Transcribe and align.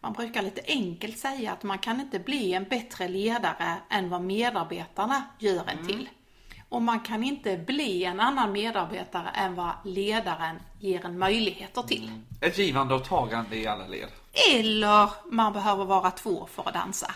Man 0.00 0.12
brukar 0.12 0.42
lite 0.42 0.62
enkelt 0.66 1.18
säga 1.18 1.52
att 1.52 1.62
man 1.62 1.78
kan 1.78 2.00
inte 2.00 2.18
bli 2.18 2.54
en 2.54 2.64
bättre 2.64 3.08
ledare 3.08 3.76
än 3.90 4.10
vad 4.10 4.22
medarbetarna 4.22 5.22
gör 5.38 5.64
en 5.68 5.86
till. 5.86 6.08
Och 6.68 6.82
man 6.82 7.00
kan 7.00 7.24
inte 7.24 7.56
bli 7.56 8.04
en 8.04 8.20
annan 8.20 8.52
medarbetare 8.52 9.28
än 9.28 9.54
vad 9.54 9.72
ledaren 9.84 10.56
ger 10.78 11.06
en 11.06 11.18
möjligheter 11.18 11.82
till. 11.82 12.10
Ett 12.40 12.58
givande 12.58 12.94
och 12.94 13.04
tagande 13.04 13.56
i 13.56 13.66
alla 13.66 13.86
led. 13.86 14.08
Eller 14.52 15.10
man 15.30 15.52
behöver 15.52 15.84
vara 15.84 16.10
två 16.10 16.46
för 16.46 16.68
att 16.68 16.74
dansa. 16.74 17.14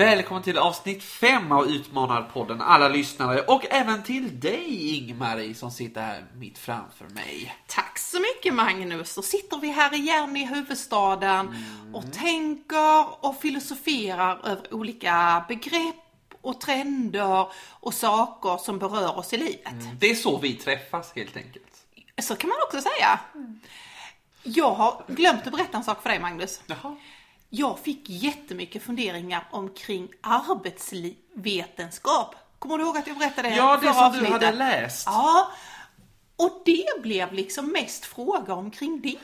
Välkommen 0.00 0.42
till 0.42 0.58
avsnitt 0.58 1.02
5 1.02 1.52
av 1.52 1.66
Utmanarpodden 1.66 2.60
alla 2.60 2.88
lyssnare 2.88 3.40
och 3.40 3.64
även 3.70 4.02
till 4.02 4.40
dig 4.40 4.96
Ingmarie 4.96 5.54
som 5.54 5.70
sitter 5.70 6.00
här 6.00 6.24
mitt 6.34 6.58
framför 6.58 7.04
mig. 7.04 7.54
Tack 7.66 7.98
så 7.98 8.20
mycket 8.20 8.54
Magnus! 8.54 9.14
Då 9.14 9.22
sitter 9.22 9.60
vi 9.60 9.68
här 9.68 9.94
igen 9.94 10.36
i 10.36 10.46
huvudstaden 10.46 11.56
och 11.94 12.12
tänker 12.12 13.24
och 13.26 13.40
filosoferar 13.40 14.40
över 14.44 14.74
olika 14.74 15.44
begrepp 15.48 16.34
och 16.40 16.60
trender 16.60 17.46
och 17.70 17.94
saker 17.94 18.56
som 18.56 18.78
berör 18.78 19.18
oss 19.18 19.32
i 19.32 19.36
livet. 19.36 20.00
Det 20.00 20.10
är 20.10 20.14
så 20.14 20.38
vi 20.38 20.54
träffas 20.54 21.12
helt 21.16 21.36
enkelt. 21.36 21.76
Så 22.22 22.36
kan 22.36 22.48
man 22.48 22.58
också 22.66 22.80
säga. 22.80 23.20
Jag 24.42 24.70
har 24.70 25.02
glömt 25.06 25.46
att 25.46 25.52
berätta 25.52 25.76
en 25.76 25.84
sak 25.84 26.02
för 26.02 26.08
dig 26.08 26.18
Magnus. 26.18 26.62
Jaha. 26.66 26.96
Jag 27.52 27.78
fick 27.78 28.08
jättemycket 28.08 28.82
funderingar 28.82 29.48
omkring 29.50 30.08
arbetsvetenskap. 30.20 32.34
Kommer 32.58 32.78
du 32.78 32.84
ihåg 32.84 32.96
att 32.98 33.06
jag 33.06 33.18
berättade 33.18 33.48
det 33.48 33.54
Ja, 33.56 33.76
det 33.76 33.86
som 33.86 33.94
du 33.94 34.00
avsnittet? 34.04 34.30
hade 34.32 34.52
läst. 34.52 35.06
Ja, 35.06 35.50
och 36.36 36.62
det 36.64 37.02
blev 37.02 37.32
liksom 37.32 37.66
mest 37.66 38.04
fråga 38.04 38.54
omkring 38.54 39.00
det. 39.00 39.16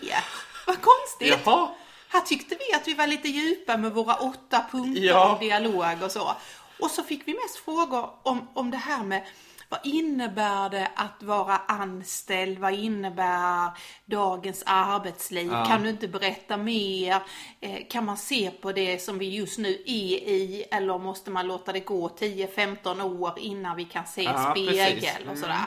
Vad 0.67 0.77
konstigt. 0.83 1.41
Jaha. 1.45 1.69
Här 2.09 2.20
tyckte 2.20 2.56
vi 2.69 2.75
att 2.77 2.89
vi 2.89 2.95
var 2.95 3.06
lite 3.06 3.28
djupa 3.28 3.77
med 3.77 3.92
våra 3.92 4.14
åtta 4.14 4.64
punkter 4.70 5.03
Ja. 5.03 5.29
av 5.31 5.39
dialog 5.41 6.03
och 6.03 6.11
så. 6.12 6.33
Och 6.81 6.91
så 6.91 7.03
fick 7.03 7.29
vi 7.29 7.33
mest 7.34 7.56
frågor 7.64 8.11
om, 8.23 8.48
om 8.55 8.70
det 8.70 8.77
här 8.77 9.03
med 9.05 9.23
vad 9.69 9.81
innebär 9.84 10.70
det 10.70 10.91
att 10.95 11.22
vara 11.22 11.56
anställd? 11.56 12.59
Vad 12.59 12.75
innebär 12.75 13.70
dagens 14.05 14.62
arbetsliv? 14.67 15.48
Ja. 15.53 15.64
Kan 15.64 15.83
du 15.83 15.89
inte 15.89 16.08
berätta 16.08 16.56
mer? 16.56 17.23
Eh, 17.61 17.86
kan 17.91 18.05
man 18.05 18.17
se 18.17 18.50
på 18.50 18.73
det 18.73 19.03
som 19.03 19.19
vi 19.19 19.28
just 19.28 19.58
nu 19.58 19.69
är 19.69 20.28
i? 20.31 20.64
Eller 20.70 20.98
måste 20.98 21.31
man 21.31 21.47
låta 21.47 21.73
det 21.73 21.81
gå 21.81 22.08
10-15 22.08 23.03
år 23.20 23.33
innan 23.39 23.77
vi 23.77 23.84
kan 23.84 24.06
se 24.06 24.23
Ja, 24.23 24.50
spegel 24.50 24.95
precis. 24.95 25.17
Mm. 25.17 25.28
och 25.33 25.39
sådär? 25.39 25.64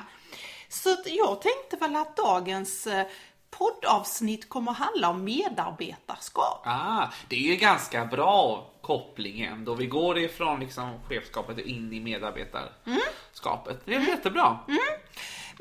Så 0.71 0.93
att 0.93 1.07
jag 1.07 1.41
tänkte 1.41 1.77
väl 1.79 1.95
att 1.95 2.17
dagens 2.17 2.87
eh, 2.87 3.05
poddavsnitt 3.51 4.49
kommer 4.49 4.71
handla 4.71 5.09
om 5.09 5.23
medarbetarskap. 5.23 6.61
Ah, 6.65 7.07
det 7.27 7.35
är 7.35 7.51
ju 7.51 7.55
ganska 7.55 8.05
bra 8.05 8.69
koppling 8.81 9.41
ändå. 9.41 9.75
Vi 9.75 9.85
går 9.85 10.17
ifrån 10.17 10.59
liksom 10.59 10.99
chefskapet 11.07 11.57
in 11.57 11.93
i 11.93 11.99
medarbetarskapet. 11.99 13.81
Det 13.85 13.95
är 13.95 13.99
jättebra. 13.99 14.59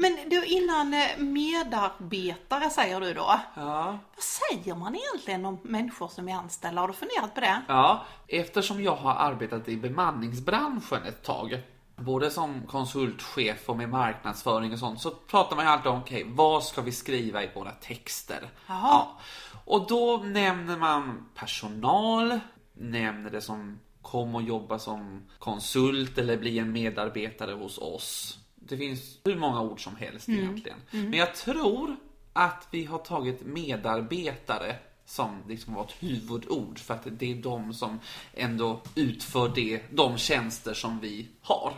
Men 0.01 0.19
du, 0.27 0.45
innan 0.45 0.95
eh, 0.95 1.19
medarbetare 1.19 2.71
säger 2.71 3.01
du 3.01 3.15
då. 3.15 3.41
Ja. 3.55 3.99
Vad 4.15 4.25
säger 4.25 4.75
man 4.75 4.97
egentligen 4.97 5.45
om 5.45 5.59
människor 5.63 6.09
som 6.09 6.29
är 6.29 6.35
anställda? 6.35 6.81
Har 6.81 6.89
du 6.89 6.95
funderat 6.95 7.35
på 7.35 7.41
det? 7.41 7.63
Ja, 7.69 8.05
eftersom 8.29 8.83
jag 8.83 8.97
har 8.97 9.15
arbetat 9.15 9.69
i 9.69 9.77
bemanningsbranschen 9.77 11.03
ett 11.03 11.23
tag, 11.23 11.63
både 11.99 12.31
som 12.31 12.67
konsultchef 12.67 13.69
och 13.69 13.77
med 13.77 13.89
marknadsföring 13.89 14.73
och 14.73 14.79
sånt, 14.79 15.01
så 15.01 15.11
pratar 15.11 15.57
man 15.57 15.65
ju 15.65 15.71
alltid 15.71 15.93
om, 15.93 15.99
okej, 15.99 16.25
vad 16.29 16.65
ska 16.65 16.83
vi 16.83 16.93
skriva 16.93 17.45
i 17.45 17.51
våra 17.55 17.71
texter? 17.71 18.51
Ja. 18.67 19.19
Och 19.65 19.87
då 19.89 20.17
nämner 20.17 20.79
man 20.79 21.29
personal, 21.35 22.41
nämner 22.75 23.31
det 23.31 23.41
som 23.41 23.79
kom 24.03 24.35
och 24.35 24.43
jobba 24.43 24.79
som 24.79 25.23
konsult 25.39 26.19
eller 26.19 26.37
bli 26.37 26.59
en 26.59 26.73
medarbetare 26.73 27.53
hos 27.53 27.79
oss. 27.79 28.39
Det 28.55 28.77
finns 28.77 29.19
hur 29.25 29.37
många 29.37 29.61
ord 29.61 29.85
som 29.85 29.97
helst 29.97 30.29
egentligen. 30.29 30.79
Men 30.91 31.13
jag 31.13 31.35
tror 31.35 31.97
att 32.33 32.69
vi 32.71 32.85
har 32.85 32.99
tagit 32.99 33.47
medarbetare 33.47 34.77
som 35.09 35.43
liksom 35.49 35.75
var 35.75 35.85
ett 35.85 36.03
huvudord 36.03 36.79
för 36.79 36.95
att 36.95 37.07
det 37.11 37.33
är 37.33 37.35
de 37.35 37.75
som 37.75 38.01
ändå 38.35 38.83
utför 38.95 39.49
det, 39.49 39.83
de 39.91 40.19
tjänster 40.19 40.75
som 40.75 41.01
vi 41.01 41.29
har. 41.43 41.73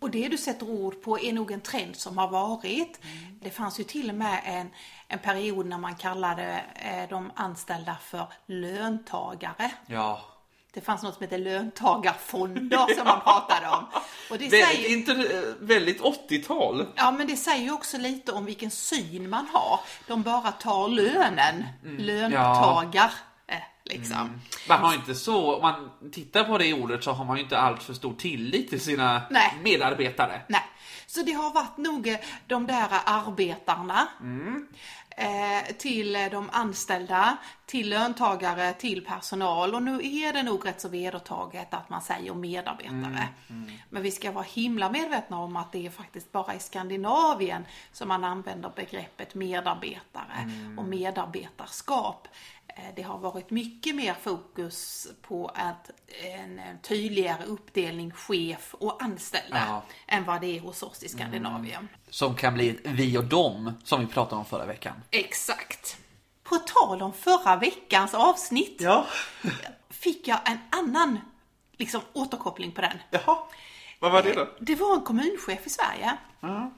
Och 0.00 0.10
det 0.10 0.28
du 0.28 0.38
sätter 0.38 0.70
ord 0.70 1.02
på 1.02 1.18
är 1.20 1.32
nog 1.32 1.50
en 1.50 1.60
trend 1.60 1.96
som 1.96 2.18
har 2.18 2.28
varit. 2.28 3.00
Mm. 3.02 3.38
Det 3.42 3.50
fanns 3.50 3.80
ju 3.80 3.84
till 3.84 4.10
och 4.10 4.16
med 4.16 4.40
en, 4.44 4.70
en 5.08 5.18
period 5.18 5.66
när 5.66 5.78
man 5.78 5.94
kallade 5.94 6.64
eh, 6.74 7.08
de 7.08 7.30
anställda 7.34 7.96
för 8.02 8.26
löntagare. 8.46 9.72
Ja. 9.86 10.35
Det 10.76 10.82
fanns 10.82 11.02
något 11.02 11.14
som 11.14 11.22
hette 11.22 11.38
löntagarfonder 11.38 12.94
som 12.96 13.04
man 13.04 13.20
pratade 13.24 13.68
om. 13.68 13.84
Och 14.30 14.38
det 14.38 14.48
Väldigt, 14.48 14.66
säger, 14.66 14.92
inte, 14.96 15.54
väldigt 15.60 16.00
80-tal. 16.02 16.86
ja, 16.96 17.10
men 17.10 17.26
det 17.26 17.36
säger 17.36 17.62
ju 17.64 17.72
också 17.72 17.98
lite 17.98 18.32
om 18.32 18.44
vilken 18.44 18.70
syn 18.70 19.30
man 19.30 19.46
har. 19.52 19.80
De 20.06 20.22
bara 20.22 20.52
tar 20.52 20.88
lönen. 20.88 21.64
Mm. 21.84 21.96
Löntagar. 21.98 23.12
eh, 23.48 23.56
Liksom. 23.84 24.40
Man 24.68 24.80
har 24.80 24.94
inte 24.94 25.14
så, 25.14 25.54
om 25.56 25.62
man 25.62 25.90
tittar 26.12 26.44
på 26.44 26.58
det 26.58 26.72
ordet 26.74 27.04
så 27.04 27.12
har 27.12 27.24
man 27.24 27.36
ju 27.36 27.42
inte 27.42 27.58
allt 27.58 27.82
för 27.82 27.94
stor 27.94 28.14
tillit 28.14 28.70
till 28.70 28.80
sina 28.80 29.22
Nej. 29.30 29.54
medarbetare. 29.62 30.40
Nej, 30.48 30.62
så 31.06 31.22
det 31.22 31.32
har 31.32 31.54
varit 31.54 31.76
nog 31.76 32.08
eh, 32.08 32.16
de 32.46 32.66
där 32.66 32.86
arbetarna 33.06 34.08
eh, 34.20 34.26
till 35.78 36.16
eh, 36.16 36.30
de 36.30 36.50
anställda, 36.52 37.36
till 37.66 37.88
löntagare, 37.88 38.72
till 38.72 39.04
personal 39.04 39.74
och 39.74 39.82
nu 39.82 40.00
är 40.02 40.32
det 40.32 40.42
nog 40.42 40.66
rätt 40.66 40.80
så 40.80 40.88
vedertaget 40.88 41.74
att 41.74 41.90
man 41.90 42.02
säger 42.02 42.34
medarbetare. 42.34 43.28
Men 43.90 44.02
vi 44.02 44.10
ska 44.10 44.32
vara 44.32 44.44
himla 44.44 44.90
medvetna 44.90 45.38
om 45.38 45.56
att 45.56 45.72
det 45.72 45.86
är 45.86 45.90
faktiskt 45.90 46.32
bara 46.32 46.54
i 46.54 46.58
Skandinavien 46.58 47.64
som 47.92 48.08
man 48.08 48.24
använder 48.24 48.72
begreppet 48.76 49.34
medarbetare 49.34 50.50
och 50.78 50.84
medarbetarskap. 50.84 52.28
Eh, 52.76 52.82
Det 52.96 53.02
har 53.02 53.18
varit 53.18 53.50
mycket 53.50 53.94
mer 53.94 54.14
fokus 54.22 55.06
på 55.22 55.48
att 55.54 55.90
en 56.24 56.60
tydligare 56.82 57.44
uppdelning 57.44 58.10
chef 58.12 58.74
och 58.74 59.02
anställda 59.02 59.62
Ja. 59.68 59.82
än 60.06 60.24
vad 60.24 60.40
det 60.40 60.56
är 60.56 60.60
hos 60.60 60.82
oss 60.82 61.02
i 61.02 61.08
Skandinavien. 61.08 61.88
Som 62.10 62.34
kan 62.34 62.54
bli 62.54 62.68
ett 62.68 62.76
vi 62.82 63.18
och 63.18 63.24
dem, 63.24 63.72
som 63.84 64.00
vi 64.00 64.06
pratade 64.06 64.36
om 64.38 64.44
förra 64.44 64.66
veckan. 64.66 65.02
Exakt. 65.10 65.96
På 66.42 66.56
tal 66.56 67.02
om 67.02 67.12
förra 67.12 67.56
veckans 67.56 68.14
avsnitt 68.14 68.76
Ja. 68.80 69.06
fick 69.90 70.28
jag 70.28 70.38
en 70.50 70.58
annan 70.70 71.20
liksom, 71.76 72.00
återkoppling 72.12 72.72
på 72.72 72.80
den. 72.80 72.98
Jaha. 73.10 73.38
Vad 74.00 74.12
var 74.12 74.22
det 74.22 74.32
då? 74.32 74.48
Det 74.60 74.74
var 74.74 74.94
en 74.94 75.00
kommunchef 75.00 75.66
i 75.66 75.70
Sverige, 75.70 76.16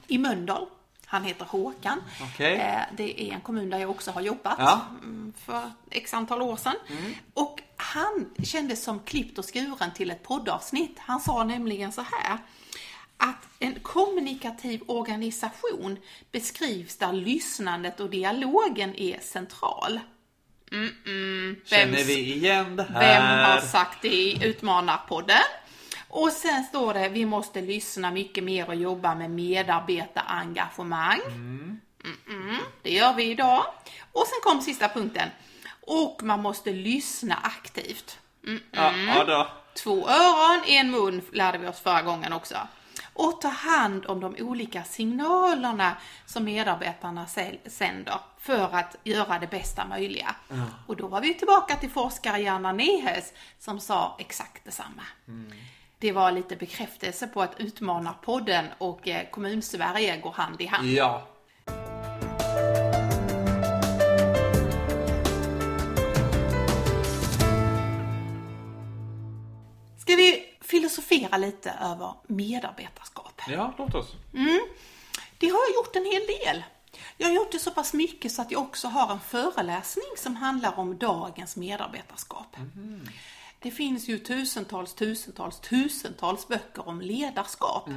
i 0.07 0.19
Mölndal. 0.19 0.67
Han 1.11 1.25
heter 1.25 1.45
Håkan. 1.45 2.03
Okej. 2.23 2.55
Eh, 2.57 2.81
Det 2.97 3.23
är 3.23 3.35
en 3.35 3.41
kommun 3.41 3.71
där 3.71 3.79
jag 3.79 3.91
också 3.91 4.11
har 4.11 4.21
jobbat 4.21 4.55
Ja. 4.59 4.81
mm, 5.03 5.33
för 5.45 5.71
x 5.91 6.15
antal 6.15 6.43
år 6.43 6.57
sedan. 6.57 6.75
Och 7.35 7.61
han 7.77 8.31
kändes 8.45 8.85
som 8.85 9.01
klippt 9.01 9.39
och 9.39 9.45
skuren 9.55 9.93
till 9.95 10.11
ett 10.11 10.23
poddavsnitt. 10.23 10.97
Han 10.99 11.21
sa 11.21 11.45
nämligen 11.45 11.93
så 11.93 12.01
här 12.13 12.39
att 13.17 13.49
en 13.59 13.75
kommunikativ 13.81 14.81
organisation 14.87 15.99
beskrivs 16.33 16.97
där 16.97 17.13
lyssnandet 17.13 18.01
och 18.01 18.11
dialogen 18.11 18.95
är 18.97 19.21
central. 19.21 20.01
Mm-mm. 20.71 21.57
Känner 21.67 21.99
Vems- 21.99 22.07
vi 22.07 22.35
igen 22.35 22.77
det 22.77 22.83
här? 22.83 23.01
vem 23.01 23.51
har 23.53 23.61
sagt 23.61 24.03
det 24.03 24.09
i 24.09 24.45
Utmanarpodden? 24.47 25.37
Och 26.09 26.33
sen 26.33 26.65
står 26.65 26.95
det, 26.95 27.09
vi 27.09 27.27
måste 27.27 27.61
lyssna 27.61 28.11
mycket 28.11 28.45
mer 28.45 28.69
och 28.69 28.75
jobba 28.75 29.15
med 29.15 29.31
medarbetarengagemang. 29.31 31.21
Mm-mm, 31.29 32.57
det 32.83 32.91
gör 32.91 33.13
vi 33.13 33.31
idag. 33.31 33.65
Och 34.13 34.27
sen 34.27 34.39
kom 34.43 34.61
sista 34.61 34.89
punkten. 34.89 35.29
Och 35.87 36.21
man 36.23 36.43
måste 36.43 36.73
lyssna 36.73 37.35
aktivt. 37.43 38.19
Ja, 38.71 38.93
ja 38.97 39.25
då. 39.25 39.49
Två 39.83 40.09
öron, 40.09 40.63
en 40.67 40.91
mun 40.91 41.23
lärde 41.33 41.59
vi 41.59 41.69
oss 41.69 41.81
förra 41.81 42.03
gången 42.03 42.33
också. 42.33 42.57
Och 43.15 43.41
ta 43.41 43.49
hand 43.49 44.07
om 44.07 44.21
de 44.21 44.37
olika 44.39 44.85
signalerna 44.85 45.97
som 46.27 46.45
medarbetarna 46.45 47.27
sänder 47.67 48.21
för 48.41 48.75
att 48.75 48.97
göra 49.05 49.39
det 49.39 49.47
bästa 49.47 49.87
möjliga. 49.87 50.35
Och 50.87 50.97
då 50.97 51.07
var 51.07 51.21
vi 51.21 51.35
tillbaka 51.35 51.77
till 51.77 51.91
forskare 51.91 52.39
Janna 52.39 52.73
Nehes 52.73 53.33
som 53.59 53.81
sa 53.81 54.17
exakt 54.19 54.65
detsamma. 54.65 55.03
Det 56.01 56.13
var 56.13 56.33
lite 56.33 56.57
bekräftelse 56.57 57.27
på 57.27 57.43
att 57.43 57.61
Utmanarpodden 57.61 58.67
och 58.79 59.09
eh, 59.09 59.31
Kommunsverige 59.31 60.17
går 60.17 60.33
hand 60.33 60.61
i 60.61 60.67
hand. 60.67 60.89
Ja. 60.89 61.29
Ska 69.99 70.17
vi 70.17 70.57
filosofera 70.61 71.37
lite 71.37 71.71
över 71.71 72.15
medarbetarskap? 72.27 73.43
Ja, 73.49 73.75
låt 73.79 73.95
oss. 73.95 74.15
gjort 75.75 75.97
en 75.97 76.05
hel 76.05 76.23
del. 76.27 76.65
Jag 77.17 77.29
har 77.29 77.35
gjort 77.35 77.53
det 77.53 77.59
så 77.59 77.71
pass 77.71 77.95
mycket 77.95 78.33
så 78.33 78.43
att 78.43 78.51
jag 78.51 78.63
också 78.63 78.89
har 78.89 79.13
en 79.13 79.21
föreläsning 79.21 80.07
som 80.17 80.37
handlar 80.37 80.79
om 80.79 80.99
dagens 80.99 81.57
medarbetarskap. 81.57 82.57
Det 83.59 83.71
finns 83.71 84.09
ju 84.09 84.19
tusentals, 84.19 84.95
tusentals, 84.95 85.61
tusentals 85.61 86.49
böcker 86.49 86.89
om 86.89 87.01
ledarskap. 87.01 87.89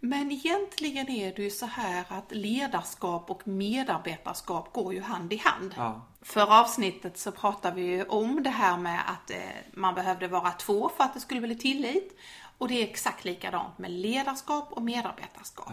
Men 0.00 0.32
egentligen 0.32 1.08
är 1.08 1.34
det 1.34 1.42
ju 1.42 1.50
så 1.50 1.66
här 1.66 2.04
att 2.08 2.32
ledarskap 2.34 3.30
och 3.30 3.48
medarbetarskap 3.48 4.72
går 4.72 4.94
ju 4.94 5.00
hand 5.00 5.32
i 5.32 5.36
hand. 5.36 5.74
Ja. 5.76 6.06
För 6.22 6.60
avsnittet 6.60 7.18
så 7.18 7.32
pratar 7.32 7.72
vi 7.72 7.82
ju 7.82 8.04
om 8.04 8.42
det 8.42 8.50
här 8.50 8.76
med 8.76 9.00
att 9.06 9.30
eh, 9.30 9.38
man 9.72 9.94
behövde 9.94 10.28
vara 10.28 10.50
två 10.50 10.90
för 10.96 11.04
att 11.04 11.14
det 11.14 11.20
skulle 11.20 11.40
bli 11.40 11.54
tillit. 11.54 12.18
Och 12.58 12.68
det 12.68 12.74
är 12.82 12.88
exakt 12.88 13.24
likadant 13.24 13.78
med 13.78 13.90
ledarskap 13.90 14.72
och 14.72 14.82
medarbetarskap. 14.82 15.72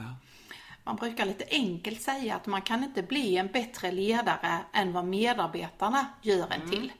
Man 0.83 0.95
brukar 0.95 1.25
lite 1.25 1.45
enkelt 1.49 2.01
säga 2.01 2.35
att 2.35 2.45
man 2.45 2.61
kan 2.61 2.83
inte 2.83 3.03
bli 3.03 3.37
en 3.37 3.47
bättre 3.47 3.91
ledare 3.91 4.59
än 4.73 4.93
vad 4.93 5.05
medarbetarna 5.05 6.05
gör 6.21 6.53
en 6.53 6.69
till. 6.69 6.91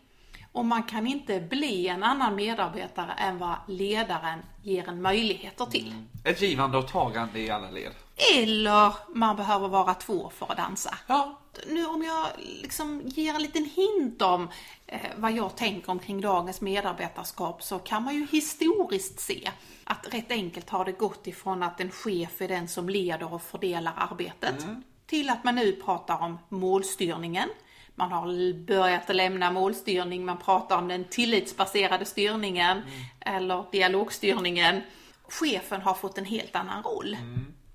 Och 0.51 0.65
man 0.65 0.83
kan 0.83 1.07
inte 1.07 1.39
bli 1.39 1.88
en 1.88 2.03
annan 2.03 2.35
medarbetare 2.35 3.11
än 3.11 3.38
vad 3.38 3.55
ledaren 3.67 4.39
ger 4.63 4.89
en 4.89 5.01
möjligheter 5.01 5.65
till. 5.65 5.94
Ett 6.23 6.41
givande 6.41 6.77
och 6.77 6.88
tagande 6.88 7.39
i 7.39 7.49
alla 7.49 7.71
led. 7.71 7.91
Eller 8.35 8.94
man 9.15 9.35
behöver 9.35 9.67
vara 9.67 9.94
två 9.94 10.31
för 10.35 10.51
att 10.51 10.57
dansa. 10.57 10.97
Ja. 11.07 11.39
Nu 11.67 11.85
om 11.85 12.03
jag 12.03 12.27
liksom 12.61 13.01
ger 13.05 13.33
en 13.33 13.41
liten 13.41 13.65
hint 13.65 14.21
om 14.21 14.49
eh, 14.88 14.99
vad 15.17 15.31
jag 15.31 15.55
tänker 15.55 15.91
omkring 15.91 16.21
dagens 16.21 16.61
medarbetarskap 16.61 17.63
så 17.63 17.79
kan 17.79 18.03
man 18.03 18.15
ju 18.15 18.27
historiskt 18.31 19.19
se 19.19 19.51
att 19.83 20.13
rätt 20.13 20.31
enkelt 20.31 20.69
har 20.69 20.85
det 20.85 20.91
gått 20.91 21.27
ifrån 21.27 21.63
att 21.63 21.79
en 21.79 21.91
chef 21.91 22.41
är 22.41 22.47
den 22.47 22.67
som 22.67 22.89
leder 22.89 23.33
och 23.33 23.41
fördelar 23.41 23.93
arbetet 23.97 24.65
till 25.07 25.29
att 25.29 25.43
man 25.43 25.55
nu 25.55 25.71
pratar 25.71 26.21
om 26.23 26.39
målstyrningen. 26.50 27.50
Man 27.97 28.11
har 28.11 28.53
börjat 28.65 29.15
lämna 29.15 29.51
målstyrning, 29.51 30.25
man 30.25 30.38
pratar 30.38 30.77
om 30.77 30.88
den 30.88 31.05
tillitsbaserade 31.05 32.05
styrningen 32.05 32.81
eller 33.19 33.65
dialogstyrningen. 33.71 34.81
Chefen 35.29 35.81
har 35.81 35.94
fått 35.94 36.17
en 36.17 36.25
helt 36.25 36.55
annan 36.55 36.83
roll. 36.83 37.17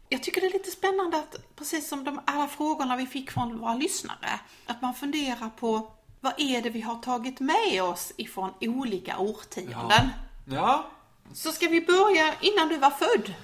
Jag 0.08 0.22
tycker 0.22 0.40
det 0.40 0.46
är 0.46 0.52
lite 0.52 0.70
spännande 0.70 1.16
att, 1.16 1.56
precis 1.56 1.88
som 1.88 2.04
de 2.04 2.20
alla 2.24 2.48
frågorna 2.48 2.96
vi 2.96 3.06
fick 3.06 3.30
från 3.30 3.58
våra 3.58 3.74
lyssnare, 3.74 4.40
att 4.66 4.82
man 4.82 4.94
funderar 4.94 5.50
på 5.58 5.92
vad 6.20 6.32
är 6.36 6.62
det 6.62 6.70
vi 6.70 6.80
har 6.80 6.96
tagit 6.96 7.40
med 7.40 7.82
oss 7.82 8.12
ifrån 8.16 8.54
olika 8.60 9.18
årtionden? 9.18 10.08
Ja. 10.50 10.86
Så 11.34 11.52
ska 11.52 11.68
vi 11.68 11.80
börja 11.80 12.34
innan 12.40 12.68
du 12.68 12.76
var 12.76 12.90
född. 12.90 13.34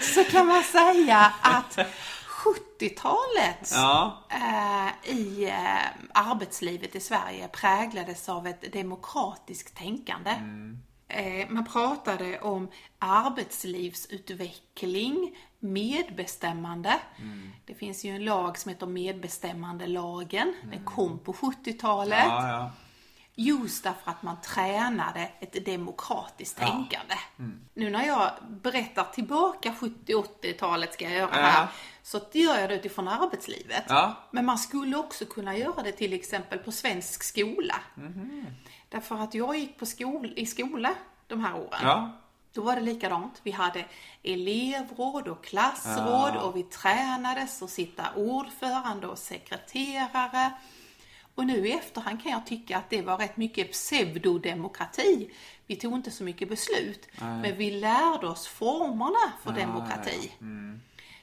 så 0.14 0.24
kan 0.24 0.46
man 0.46 0.62
säga 0.62 1.32
att 1.42 1.78
70-talet 2.80 3.70
Ja. 3.72 4.24
eh, 4.30 4.88
i 5.16 5.44
eh, 5.44 5.86
arbetslivet 6.14 6.96
i 6.96 7.00
Sverige 7.00 7.48
präglades 7.48 8.28
av 8.28 8.46
ett 8.46 8.72
demokratiskt 8.72 9.76
tänkande. 9.76 10.30
Eh, 11.08 11.48
man 11.50 11.64
pratade 11.64 12.40
om 12.40 12.68
arbetslivsutveckling, 12.98 15.36
medbestämmande. 15.58 16.98
Det 17.66 17.74
finns 17.74 18.04
ju 18.04 18.10
en 18.16 18.24
lag 18.24 18.58
som 18.58 18.68
heter 18.68 18.86
medbestämmandelagen. 18.86 20.54
Den 20.70 20.84
kom 20.84 21.18
på 21.18 21.32
70-talet. 21.32 22.24
Ja, 22.24 22.48
ja. 22.48 22.70
Just 23.36 23.84
därför 23.84 24.10
att 24.10 24.22
man 24.22 24.40
tränade 24.40 25.30
ett 25.40 25.64
demokratiskt 25.64 26.58
tänkande. 26.58 27.14
Nu 27.74 27.90
när 27.90 28.06
jag 28.06 28.30
berättar 28.48 29.04
tillbaka 29.04 29.74
70-80-talet 29.80 30.92
ska 30.92 31.04
jag 31.04 31.14
göra 31.14 31.30
Ja. 31.32 31.42
här, 31.42 31.68
så 32.02 32.20
gör 32.32 32.58
jag 32.58 32.70
det 32.70 32.74
utifrån 32.74 33.08
arbetslivet. 33.08 33.84
Ja. 33.88 34.14
Men 34.30 34.44
man 34.44 34.58
skulle 34.58 34.96
också 34.96 35.24
kunna 35.24 35.56
göra 35.56 35.82
det 35.82 35.92
till 35.92 36.12
exempel 36.12 36.58
på 36.58 36.72
svensk 36.72 37.22
skola. 37.22 37.76
Därför 38.88 39.16
att 39.16 39.34
jag 39.34 39.58
gick 39.58 39.78
på 39.78 39.86
skol, 39.86 40.32
i 40.36 40.46
skola 40.46 40.94
de 41.26 41.44
här 41.44 41.54
åren. 41.54 41.80
Ja. 41.82 42.10
Då 42.52 42.62
var 42.62 42.74
det 42.76 42.82
likadant. 42.82 43.40
Vi 43.42 43.50
hade 43.50 43.84
elevråd 44.22 45.28
och 45.28 45.44
klassråd 45.44 46.36
och 46.36 46.56
vi 46.56 46.62
tränades 46.62 47.62
att 47.62 47.70
sitta 47.70 48.04
ordförande 48.16 49.06
och 49.06 49.18
sekreterare. 49.18 50.52
Och 51.34 51.46
nu 51.46 51.68
i 51.68 51.72
efterhand 51.72 52.22
kan 52.22 52.32
jag 52.32 52.46
tycka 52.46 52.78
att 52.78 52.90
det 52.90 53.02
var 53.02 53.18
rätt 53.18 53.36
mycket 53.36 53.72
pseudodemokrati. 53.72 55.30
Vi 55.66 55.76
tog 55.76 55.94
inte 55.94 56.10
så 56.10 56.24
mycket 56.24 56.48
beslut, 56.48 57.08
men 57.18 57.56
vi 57.56 57.70
lärde 57.70 58.26
oss 58.26 58.46
formerna 58.46 59.32
för 59.44 59.52
demokrati. 59.52 60.30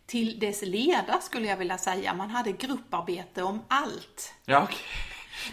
Till 0.05 0.39
dess 0.39 0.61
leda 0.61 1.21
skulle 1.21 1.47
jag 1.47 1.57
vilja 1.57 1.77
säga. 1.77 2.13
Man 2.13 2.29
hade 2.29 2.51
grupparbete 2.51 3.43
om 3.43 3.61
allt. 3.67 4.33
Ja, 4.45 4.63
okej. 4.63 4.77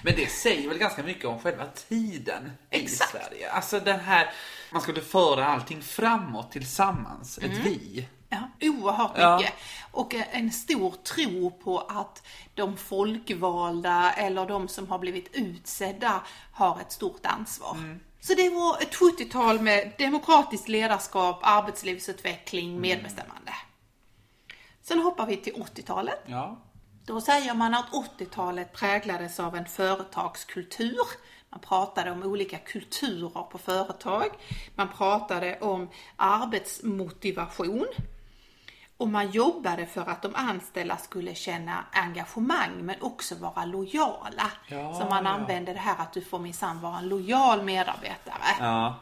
Men 0.02 0.14
det 0.16 0.26
säger 0.26 0.69
väl 0.69 0.78
ganska 0.78 1.02
mycket 1.02 1.25
om 1.25 1.38
själva 1.38 1.66
tiden 1.66 2.52
Exakt. 2.70 3.14
i 3.14 3.19
Sverige. 3.19 3.50
Alltså 3.50 3.81
den 3.81 4.00
här, 4.00 4.31
man 4.72 4.82
skulle 4.82 5.00
föra 5.00 5.46
allting 5.46 5.82
framåt 5.82 6.52
tillsammans, 6.52 7.38
ett 7.38 7.58
vi. 7.64 8.06
Ja, 8.28 8.38
oerhört 8.60 9.12
Ja. 9.19 9.36
mycket. 9.36 9.54
Och 9.92 10.14
eh, 10.14 10.25
en 10.30 10.52
stor 10.52 10.90
tro 10.90 11.50
på 11.50 11.78
att 11.78 12.26
de 12.54 12.76
folkvalda 12.76 14.12
eller 14.12 14.46
de 14.46 14.69
som 14.69 14.88
har 14.88 14.98
blivit 14.98 15.28
utsedda 15.32 16.22
har 16.52 16.80
ett 16.80 16.92
stort 16.92 17.26
ansvar. 17.26 17.76
Så 18.20 18.34
det 18.34 18.50
var 18.50 18.82
ett 18.82 18.94
70-tal 18.94 19.60
med 19.60 19.92
demokratiskt 19.98 20.69
ledarskap, 20.69 21.40
arbetslivsutveckling, 21.42 22.80
medbestämmande. 22.80 23.52
Sen 24.82 24.98
hoppar 24.98 25.26
vi 25.26 25.36
till 25.36 25.54
80-talet. 25.54 26.22
Ja. 26.26 26.56
Då 27.04 27.20
säger 27.20 27.54
man 27.54 27.75
att 27.75 27.90
80-talet 28.19 28.72
präglades 28.72 29.40
av 29.40 29.56
en 29.56 29.66
företagskultur. 29.66 31.06
Man 31.50 31.60
pratade 31.60 32.10
om 32.10 32.22
olika 32.22 32.58
kulturer 32.58 33.42
på 33.50 33.58
företag. 33.58 34.26
Man 34.75 34.88
pratade 34.88 35.58
om 35.60 35.88
arbetsmotivation. 36.16 37.86
Och 38.99 39.09
man 39.09 39.31
jobbade 39.31 39.87
för 39.87 40.00
att 40.11 40.23
de 40.23 40.35
anställda 40.35 40.97
skulle 40.97 41.35
känna 41.35 41.85
engagemang 41.93 42.71
men 42.81 43.03
också 43.03 43.35
vara 43.35 43.65
lojala. 43.65 44.50
Ja, 44.69 44.95
Så 44.95 45.05
man 45.09 45.25
ja. 45.25 45.31
använde 45.31 45.73
det 45.73 45.79
här 45.79 45.97
att 45.99 46.12
du 46.12 46.21
får 46.21 46.39
minsann 46.39 46.81
vara 46.81 46.99
en 46.99 47.09
lojal 47.09 47.62
medarbetare 47.62 48.43
Ja. 48.61 48.95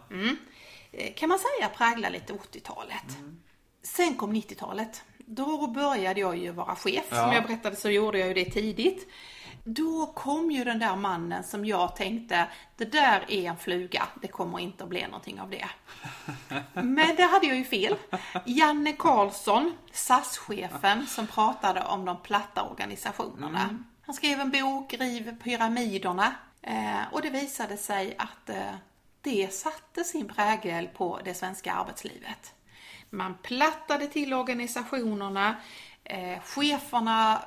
eh, 0.93 1.15
kan 1.15 1.29
man 1.29 1.39
säga 1.39 1.69
präglar 1.77 2.11
lite 2.11 2.33
80-talet. 2.33 3.17
Sen 3.83 4.15
kom 4.15 4.33
90-talet. 4.37 5.03
Då 5.19 5.67
började 5.67 6.21
jag 6.21 6.37
ju 6.37 6.51
vara 6.51 6.77
chef. 6.77 7.09
Som 7.09 7.33
jag 7.33 7.43
berättade 7.47 7.77
så 7.77 7.91
gjorde 7.91 8.19
jag 8.19 8.29
ju 8.29 8.35
det 8.35 8.45
tidigt. 8.51 9.09
Då 9.69 10.07
kom 10.07 10.51
ju 10.51 10.65
den 10.65 10.79
där 10.79 10.97
mannen 10.97 11.45
som 11.45 11.65
jag 11.65 11.97
tänkte, 11.97 12.49
det 12.77 12.85
där 12.85 13.25
är 13.29 13.51
en 13.51 13.57
fluga, 13.57 14.09
det 14.23 14.29
kommer 14.29 14.59
inte 14.59 14.85
att 14.85 14.91
bli 14.91 15.03
någonting 15.03 15.41
av 15.41 15.51
det. 15.51 15.69
Men 16.73 17.17
det 17.17 17.23
hade 17.23 17.47
jag 17.47 17.57
ju 17.57 17.65
fel. 17.65 17.97
Janne 18.45 18.93
Karlsson, 18.93 19.77
SAS-chefen, 19.93 21.07
som 21.07 21.27
pratade 21.27 21.83
om 21.83 22.05
de 22.05 22.17
platta 22.23 22.63
organisationerna. 22.63 23.79
Han 24.03 24.15
skrev 24.15 24.41
en 24.41 24.51
bok, 24.51 24.95
Riv 24.95 25.37
pyramiderna. 25.43 26.35
Eh, 26.63 27.13
och 27.13 27.23
det 27.23 27.31
visade 27.31 27.77
sig 27.77 28.15
att 28.19 28.49
eh, 28.49 28.75
det 29.21 29.55
satte 29.55 30.05
sin 30.05 30.29
prägel 30.29 30.87
på 30.87 31.21
det 31.25 31.35
svenska 31.35 31.73
arbetslivet. 31.73 32.55
Man 33.11 33.35
plattade 33.43 34.07
till 34.07 34.35
organisationerna, 34.35 35.57
eh, 36.05 36.41
cheferna 36.43 37.43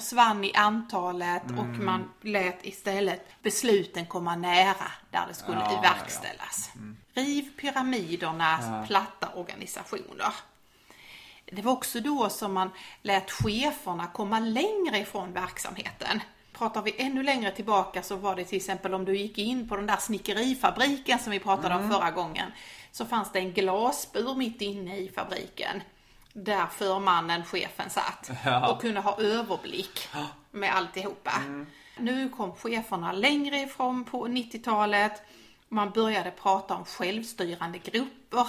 försvann 0.00 0.44
i 0.44 0.54
antalet 0.54 1.42
och 1.58 1.84
man 1.84 2.10
lät 2.20 2.66
istället 2.66 3.42
besluten 3.42 4.06
komma 4.06 4.36
nära 4.36 4.92
där 5.10 5.26
det 5.28 5.34
skulle 5.34 5.58
Ja, 5.58 5.72
ja, 5.72 5.80
verkställas. 5.80 6.70
Riv 7.14 7.50
pyramidernas 7.60 8.88
platta 8.88 9.28
organisationer. 9.34 10.32
Det 11.44 11.62
var 11.62 11.72
också 11.72 12.00
då 12.00 12.28
som 12.28 12.52
man 12.52 12.70
lät 13.02 13.30
cheferna 13.30 14.06
komma 14.06 14.38
längre 14.40 14.98
ifrån 14.98 15.32
verksamheten. 15.32 16.20
Pratar 16.52 16.82
vi 16.82 16.94
ännu 16.98 17.22
längre 17.22 17.50
tillbaka 17.50 18.02
så 18.02 18.16
var 18.16 18.36
det 18.36 18.44
till 18.44 18.56
exempel 18.56 18.94
om 18.94 19.04
du 19.04 19.16
gick 19.16 19.38
in 19.38 19.68
på 19.68 19.76
den 19.76 19.86
där 19.86 19.96
snickerifabriken 19.96 21.18
som 21.18 21.30
vi 21.30 21.38
pratade 21.38 21.74
om 21.74 21.90
förra 21.90 22.10
gången. 22.10 22.52
Så 22.92 23.04
fanns 23.06 23.32
det 23.32 23.38
en 23.38 23.52
glasbur 23.52 24.34
mitt 24.34 24.60
inne 24.60 24.96
i 24.96 25.08
fabriken. 25.08 25.82
Där 26.44 26.66
förmannen, 26.66 27.44
chefen, 27.44 27.90
satt. 27.90 28.30
Ja. 28.44 28.72
Och 28.72 28.80
kunde 28.80 29.00
ha 29.00 29.20
överblick 29.20 30.08
med 30.50 30.74
alltihopa. 30.74 31.32
Nu 31.98 32.28
kom 32.28 32.54
cheferna 32.54 33.12
längre 33.12 33.58
ifrån 33.58 34.04
på 34.04 34.26
90-talet. 34.26 35.22
Man 35.68 35.90
började 35.90 36.30
prata 36.30 36.74
om 36.74 36.84
självstyrande 36.84 37.78
grupper. 37.78 38.46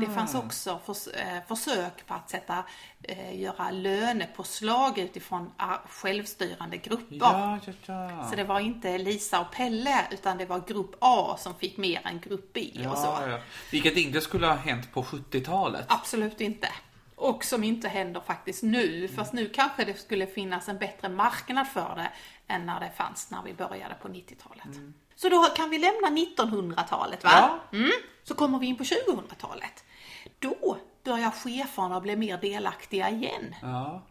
Det 0.00 0.14
fanns 0.14 0.34
också 0.34 0.80
förs 0.86 1.06
eh, 1.06 1.38
försök 1.48 2.06
på 2.06 2.14
att 2.14 2.30
sätta, 2.30 2.64
eh, 3.02 3.40
göra 3.40 3.70
lönepåslag 3.70 4.98
utifrån 4.98 5.52
ah, 5.56 5.76
självstyrande 5.88 6.76
grupper. 6.76 7.16
Ja, 7.20 7.58
ja, 7.64 7.72
ja. 7.86 8.28
Så 8.30 8.36
det 8.36 8.44
var 8.44 8.60
inte 8.60 8.98
Lisa 8.98 9.40
och 9.40 9.50
Pelle 9.50 10.06
utan 10.10 10.38
det 10.38 10.46
var 10.46 10.62
grupp 10.68 10.96
A 10.98 11.36
som 11.38 11.54
fick 11.54 11.76
mer 11.76 12.00
än 12.04 12.20
grupp 12.20 12.52
B 12.52 12.86
och 12.90 12.98
så. 12.98 13.38
Vilket 13.72 13.96
inte 13.96 14.20
skulle 14.20 14.46
ha 14.46 14.54
hänt 14.54 14.92
på 14.92 15.02
70-talet. 15.02 15.84
Absolut 15.88 16.40
inte. 16.40 16.68
Och 17.20 17.44
som 17.44 17.64
inte 17.64 17.88
händer 17.88 18.20
faktiskt 18.20 18.62
nu, 18.62 19.08
fast 19.08 19.32
nu 19.32 19.48
kanske 19.48 19.84
det 19.84 19.94
skulle 19.94 20.26
finnas 20.26 20.68
en 20.68 20.78
bättre 20.78 21.08
marknad 21.08 21.68
för 21.68 21.96
det 21.96 22.10
än 22.54 22.66
när 22.66 22.80
det 22.80 22.90
fanns 22.96 23.30
när 23.30 23.42
vi 23.42 23.54
började 23.54 23.94
på 23.94 24.08
90-talet. 24.08 24.76
Så 25.16 25.28
då 25.28 25.42
kan 25.56 25.70
vi 25.70 25.78
lämna 25.78 26.08
1900-talet 26.08 27.24
va? 27.24 27.30
Ja. 27.32 27.78
Mm. 27.78 27.90
Så 28.24 28.34
kommer 28.34 28.58
vi 28.58 28.66
in 28.66 28.76
på 28.76 28.84
2000-talet. 28.84 29.84
Då 30.38 30.78
börjar 31.04 31.30
cheferna 31.30 32.00
bli 32.00 32.16
mer 32.16 32.38
delaktiga 32.38 33.10
igen. 33.10 33.54
Ja. 33.62 34.02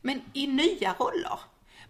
Men 0.00 0.22
i 0.32 0.46
nya 0.46 0.92
roller. 0.92 1.38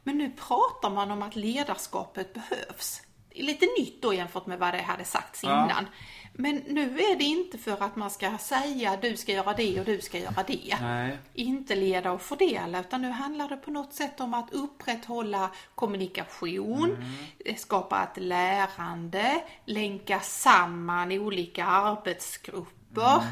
Men 0.03 0.19
nu 0.19 0.31
pratar 0.31 0.91
man 0.91 1.11
om 1.11 1.23
att 1.23 1.37
ledarskapet 1.37 2.35
behövs. 2.35 3.03
Lite 3.31 3.67
nytt 3.79 4.03
då 4.03 4.15
jämfört 4.15 4.47
med 4.47 4.59
vad 4.59 4.75
det 4.75 4.83
hade 4.83 5.05
sagts 5.05 5.43
Ja. 5.43 5.65
innan. 5.65 5.87
Men 6.33 6.57
nu 6.57 6.99
är 7.01 7.17
det 7.19 7.25
inte 7.25 7.59
för 7.59 7.83
att 7.83 7.97
man 7.97 8.11
ska 8.11 8.39
säga 8.39 8.99
du 9.03 9.17
ska 9.17 9.33
göra 9.33 9.53
det 9.55 9.81
och 9.81 9.87
du 9.87 10.01
ska 10.01 10.19
göra 10.19 10.43
det. 10.47 10.77
Nej. 10.81 11.19
Inte 11.35 11.75
leda 11.77 12.13
och 12.13 12.23
fördela 12.23 12.81
utan 12.81 13.03
nu 13.03 13.11
handlar 13.11 13.49
det 13.49 13.57
på 13.57 13.71
något 13.71 13.95
sätt 13.95 14.21
om 14.21 14.35
att 14.35 14.53
upprätthålla 14.53 15.51
kommunikation, 15.75 17.05
eh, 17.45 17.57
skapa 17.57 18.03
ett 18.03 18.23
lärande, 18.23 19.43
länka 19.65 20.21
samman 20.21 21.13
olika 21.13 21.65
arbetsgrupper. 21.65 23.23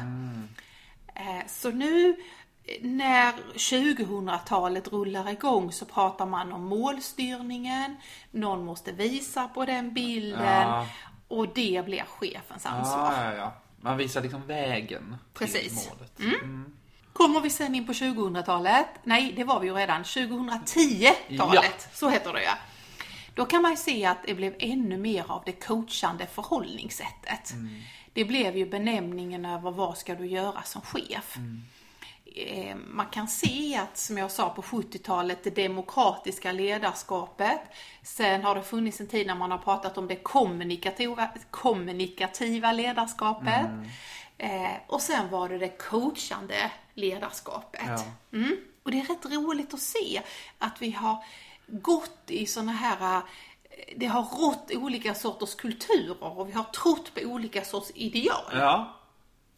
Eh, 1.15 1.45
Så 1.47 1.71
nu 1.71 2.15
när 2.81 3.33
2000-talet 3.55 4.87
rullar 4.87 5.29
igång 5.29 5.71
så 5.71 5.85
pratar 5.85 6.25
man 6.25 6.53
om 6.53 6.65
målstyrningen, 6.65 7.95
någon 8.31 8.65
måste 8.65 8.91
visa 8.91 9.47
på 9.47 9.65
den 9.65 9.93
bilden 9.93 10.41
Ja. 10.67 10.87
Och 11.29 11.53
det 11.53 11.85
blir 11.85 12.03
chefens 12.07 12.65
ansvar. 12.65 13.13
Ja, 13.13 13.23
ja, 13.23 13.33
ja. 13.33 13.53
Man 13.81 13.97
visar 13.97 14.21
liksom 14.21 14.47
vägen 14.47 15.15
Precis. 15.33 15.87
till 15.87 15.91
målet. 15.93 16.11
Kommer 17.13 17.41
vi 17.41 17.49
sen 17.49 17.75
in 17.75 17.85
på 17.87 17.93
2000-talet? 17.93 18.87
Nej, 19.03 19.33
det 19.35 19.43
var 19.43 19.59
vi 19.59 19.67
ju 19.67 19.73
redan. 19.73 20.03
2010-talet, 20.03 21.89
så 21.93 22.09
heter 22.09 22.33
det 22.33 22.43
ja. 22.43 22.53
Då 23.35 23.45
kan 23.45 23.61
man 23.61 23.71
ju 23.71 23.77
se 23.77 24.05
att 24.05 24.17
det 24.25 24.33
blev 24.35 24.55
ännu 24.59 24.97
mer 24.97 25.31
av 25.31 25.43
det 25.45 25.51
coachande 25.51 26.25
förhållningssättet. 26.27 27.53
Det 28.13 28.25
blev 28.25 28.57
ju 28.57 28.65
benämningen 28.69 29.45
över 29.45 29.71
vad 29.71 29.97
ska 29.97 30.15
du 30.15 30.25
göra 30.25 30.63
som 30.63 30.81
chef. 30.81 31.37
Eh, 31.37 31.41
Man 32.87 33.05
kan 33.05 33.27
se 33.27 33.75
att, 33.75 33.97
som 33.97 34.17
jag 34.17 34.31
sa 34.31 34.49
på 34.49 34.61
70-talet, 34.61 35.43
det 35.43 35.49
demokratiska 35.49 36.51
ledarskapet. 36.51 37.61
Sen 38.03 38.43
har 38.43 38.55
det 38.55 38.63
funnits 38.63 38.99
en 38.99 39.07
tid 39.07 39.27
när 39.27 39.35
man 39.35 39.51
har 39.51 39.57
pratat 39.57 39.97
om 39.97 40.07
det 40.07 40.15
kommunikativa, 40.15 41.29
kommunikativa 41.51 42.71
ledarskapet. 42.71 43.65
Eh, 44.37 44.71
och 44.87 45.01
sen 45.01 45.29
var 45.29 45.49
det 45.49 45.57
det 45.57 45.77
coachande 45.77 46.71
ledarskapet. 46.93 47.81
Ja. 47.87 48.03
Mm. 48.37 48.57
Och 48.83 48.91
det 48.91 48.99
är 48.99 49.03
rätt 49.03 49.25
roligt 49.25 49.73
att 49.73 49.79
se 49.79 50.21
att 50.57 50.81
vi 50.81 50.91
har 50.91 51.23
gått 51.67 52.21
i 52.27 52.45
såna 52.45 52.71
här 52.71 53.15
eh, 53.17 53.21
det 53.97 54.05
har 54.05 54.23
rått 54.23 54.71
olika 54.75 55.15
sorters 55.15 55.55
kulturer 55.55 56.23
och 56.37 56.47
vi 56.47 56.51
har 56.51 56.63
trott 56.63 57.13
på 57.13 57.21
olika 57.21 57.63
sorts 57.63 57.91
ideal. 57.95 58.51
Ja, 58.53 58.98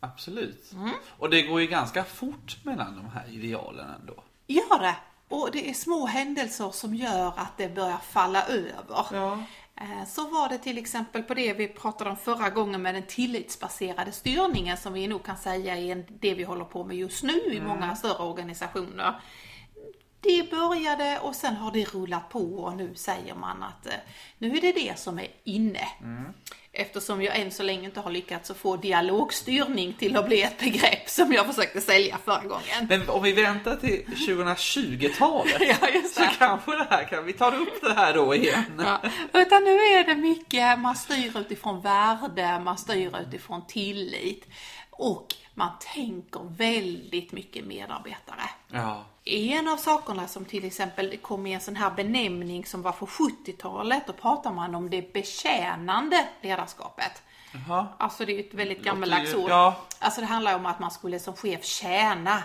absolut. 0.02 0.72
Mm. 0.74 0.92
Och 1.18 1.30
det 1.30 1.42
går 1.42 1.62
ju 1.62 1.68
ganska 1.68 2.04
fort 2.04 2.58
mellan 2.64 2.96
de 2.96 3.10
här 3.10 3.26
idealen 3.30 3.86
ändå. 4.02 4.24
Gör 4.48 4.80
det! 4.80 4.96
Och 5.30 5.50
det 5.52 5.70
är 5.70 5.74
små 5.74 6.06
händelser 6.06 6.72
som 6.72 6.96
gör 6.96 7.28
att 7.38 7.58
det 7.58 7.76
börjar 7.76 7.98
falla 7.98 8.46
över. 8.48 9.06
Ja. 9.12 9.40
Eh, 9.76 10.08
Så 10.08 10.30
var 10.30 10.50
det 10.50 10.58
till 10.58 10.78
exempel 10.78 11.24
på 11.24 11.34
det 11.34 11.54
vi 11.54 11.68
pratade 11.68 12.10
om 12.10 12.18
förra 12.18 12.50
gången 12.50 12.82
med 12.82 12.96
den 12.96 13.04
tillitsbaserade 13.08 14.12
styrningen 14.12 14.78
som 14.78 14.94
vi 14.94 15.08
nog 15.08 15.24
kan 15.26 15.38
säga 15.38 15.78
är 15.78 16.06
det 16.10 16.34
vi 16.34 16.44
håller 16.44 16.66
på 16.66 16.84
med 16.84 16.98
just 16.98 17.24
nu 17.24 17.40
i 17.54 17.62
många 17.62 17.96
större 17.96 18.24
organisationer. 18.24 19.22
Det 20.22 20.52
började 20.52 21.20
och 21.20 21.36
sen 21.36 21.56
har 21.56 21.72
det 21.72 21.94
rullat 21.94 22.30
på 22.30 22.40
och 22.40 22.78
nu 22.78 22.96
säger 22.96 23.36
man 23.36 23.64
att 23.64 23.86
eh, 23.86 23.94
nu 24.38 24.58
är 24.58 24.62
det 24.62 24.72
det 24.72 25.00
som 25.00 25.20
är 25.20 25.28
inne. 25.44 25.88
Eftersom 26.74 27.22
jag 27.22 27.40
än 27.40 27.52
så 27.52 27.64
länge 27.64 27.86
inte 27.86 28.00
har 28.00 28.12
lyckats 28.12 28.52
att 28.52 28.58
få 28.58 28.78
dialogstyrning 28.78 29.94
till 29.94 30.18
att 30.18 30.28
bli 30.28 30.42
ett 30.42 30.60
begrepp 30.60 31.10
som 31.10 31.34
jag 31.34 31.46
försökte 31.46 31.82
sälja 31.82 32.18
förra 32.26 32.44
gången. 32.44 32.88
Men 32.90 33.10
om 33.10 33.24
vi 33.24 33.32
väntar 33.32 33.76
till 33.76 34.06
2020-talet 34.28 35.62
Ja, 35.82 35.88
så 36.14 36.24
kanske 36.38 36.72
det 36.72 36.88
här 36.90 37.04
kan 37.04 37.26
vi 37.26 37.34
tar 37.34 37.56
upp 37.62 37.82
det 37.82 37.94
här 37.94 38.14
då 38.14 38.36
igen. 38.36 38.82
Ja, 38.86 39.02
utan 39.34 39.64
nu 39.64 39.72
är 39.72 40.04
det 40.04 40.16
mycket, 40.16 40.80
man 40.80 40.96
styr 40.96 41.38
utifrån 41.38 41.82
värde, 41.82 42.60
man 42.60 42.78
styr 42.78 43.20
utifrån 43.22 43.68
tillit 43.68 44.48
och 44.90 45.28
man 45.54 45.72
tänker 45.94 46.42
väldigt 46.58 47.32
mycket 47.32 47.66
medarbetare. 47.66 48.50
Ja. 48.68 49.04
En 49.26 49.68
av 49.68 49.78
sakerna 49.78 50.28
som 50.28 50.46
till 50.46 50.66
exempel 50.66 51.18
kom 51.18 51.48
i 51.48 51.54
en 51.54 51.62
sån 51.62 51.76
här 51.76 51.92
benämning 51.92 52.66
som 52.66 52.82
var 52.82 52.92
på 52.92 53.06
70-talet, 53.06 54.08
då 54.08 54.14
pratar 54.14 54.52
man 54.52 54.76
om 54.76 54.90
det 54.90 55.14
betjänande 55.14 56.28
ledarskapet. 56.42 57.22
Jaha. 57.54 57.88
Alltså 57.98 58.26
det 58.26 58.32
är 58.32 58.34
ju 58.34 58.40
ett 58.40 58.54
väldigt 58.54 58.84
gammaldags 58.84 59.34
ord. 59.34 59.50
ja. 59.50 59.76
Alltså 60.00 60.22
det 60.22 60.28
handlar 60.28 60.56
om 60.56 60.66
att 60.66 60.80
man 60.80 60.92
skulle 60.92 61.20
som 61.20 61.36
chef 61.36 61.64
tjäna 61.66 62.44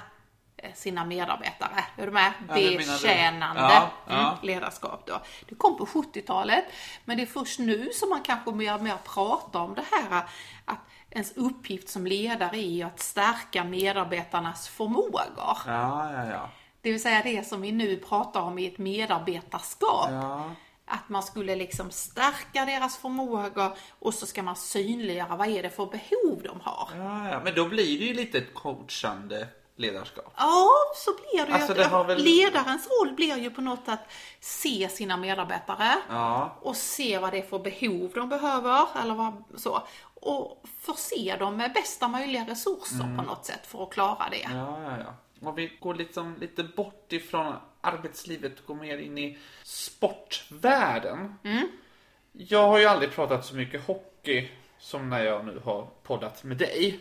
eh, 0.57 0.75
sina 0.75 1.05
medarbetare. 1.05 1.85
Är 1.97 2.07
du 2.07 2.13
med? 2.13 2.33
Ja. 2.49 2.55
Betjänande 2.55 3.61
Ja, 3.61 3.91
ja. 4.07 4.15
Mm, 4.15 4.35
ledarskap 4.43 5.03
då. 5.07 5.21
Det 5.49 5.55
kom 5.55 5.77
på 5.77 5.87
70-talet, 5.87 6.65
men 7.05 7.17
det 7.17 7.23
är 7.23 7.27
först 7.27 7.59
nu 7.59 7.91
som 7.93 8.09
man 8.09 8.21
kanske 8.23 8.53
mer 8.53 8.75
och 8.75 8.83
mer 8.83 8.97
pratar 9.15 9.61
om 9.61 9.75
det 9.75 9.85
här 9.91 10.23
att 10.65 10.79
ens 11.17 11.37
uppgift 11.37 11.89
som 11.89 12.07
ledare 12.07 12.57
är 12.57 12.71
ju 12.71 12.83
att 12.83 13.01
stärka 13.01 13.65
medarbetarnas 13.65 14.69
förmågor. 14.69 15.57
Ja, 15.67 16.13
ja, 16.13 16.27
ja. 16.31 16.49
Det 16.81 16.91
vill 16.93 17.03
säga 17.03 17.23
det 17.25 17.47
som 17.49 17.61
vi 17.61 17.73
nu 17.73 17.97
pratar 17.97 18.41
om 18.41 18.59
i 18.59 18.67
ett 18.67 18.79
medarbetarskap. 18.79 20.09
Ja. 20.11 20.51
Att 20.89 21.09
man 21.09 21.23
skulle 21.23 21.57
liksom 21.57 21.91
stärka 21.91 22.65
deras 22.65 22.97
förmågor 22.97 23.77
och 23.99 24.15
så 24.15 24.27
ska 24.27 24.43
man 24.43 24.57
synliggöra 24.57 25.37
vad 25.37 25.49
är 25.49 25.63
det 25.63 25.71
för 25.71 25.87
behov 25.87 26.41
de 26.45 26.61
har. 26.63 26.89
Ja, 26.97 27.29
ja. 27.31 27.41
Men 27.45 27.55
då 27.55 27.69
blir 27.69 27.99
det 27.99 28.05
ju 28.05 28.15
lite 28.15 28.39
ett 28.39 28.55
coachande 28.55 29.49
ledarskap. 29.77 30.35
Ja, 30.37 30.69
så 30.97 31.11
blir 31.15 31.43
det 31.45 31.49
ju. 31.49 31.55
Alltså, 31.55 31.81
att 31.83 31.91
har 31.91 32.05
väl- 32.05 32.23
Ledarens 32.25 32.89
roll 32.89 33.13
blir 33.15 33.37
ju 33.37 33.51
på 33.51 33.61
något 33.61 33.89
att 33.89 34.13
se 34.41 34.89
sina 34.89 35.17
medarbetare 35.17 35.95
Ja. 36.09 36.57
och 36.61 36.77
se 36.77 37.19
vad 37.19 37.33
det 37.33 37.39
är 37.39 37.43
för 37.43 37.59
behov 37.59 38.11
de 38.15 38.29
behöver 38.29 38.87
eller 39.03 39.15
vad, 39.15 39.45
så. 39.57 39.83
Och 40.27 40.65
förse 40.81 41.37
dem 41.37 41.57
med 41.57 41.73
bästa 41.73 42.09
möjliga 42.09 42.47
resurser 42.47 43.17
på 43.17 43.23
något 43.23 43.45
sätt 43.45 43.67
för 43.67 43.83
att 43.83 43.91
klara 43.91 44.29
det. 44.31 44.43
Mm. 44.43 44.57
Ja, 44.57 44.83
ja, 44.83 44.99
ja. 44.99 45.15
Om 45.49 45.55
vi 45.55 45.73
går 45.81 45.95
liksom 45.95 46.37
lite 46.41 46.63
bort 46.63 47.13
ifrån 47.13 47.55
arbetslivet 47.81 48.61
och 48.61 48.67
går 48.67 48.75
mer 48.75 48.99
in 48.99 49.19
i 49.19 49.39
sportvärlden. 49.63 51.35
Jag 52.33 52.69
har 52.69 52.79
ju 52.79 52.85
aldrig 52.85 53.13
pratat 53.13 53.47
så 53.47 53.55
mycket 53.57 53.87
hockey 53.87 54.49
som 54.79 55.11
när 55.11 55.25
jag 55.25 55.45
nu 55.45 55.61
har 55.65 55.89
poddat 56.03 56.45
med 56.45 56.57
dig. 56.57 57.01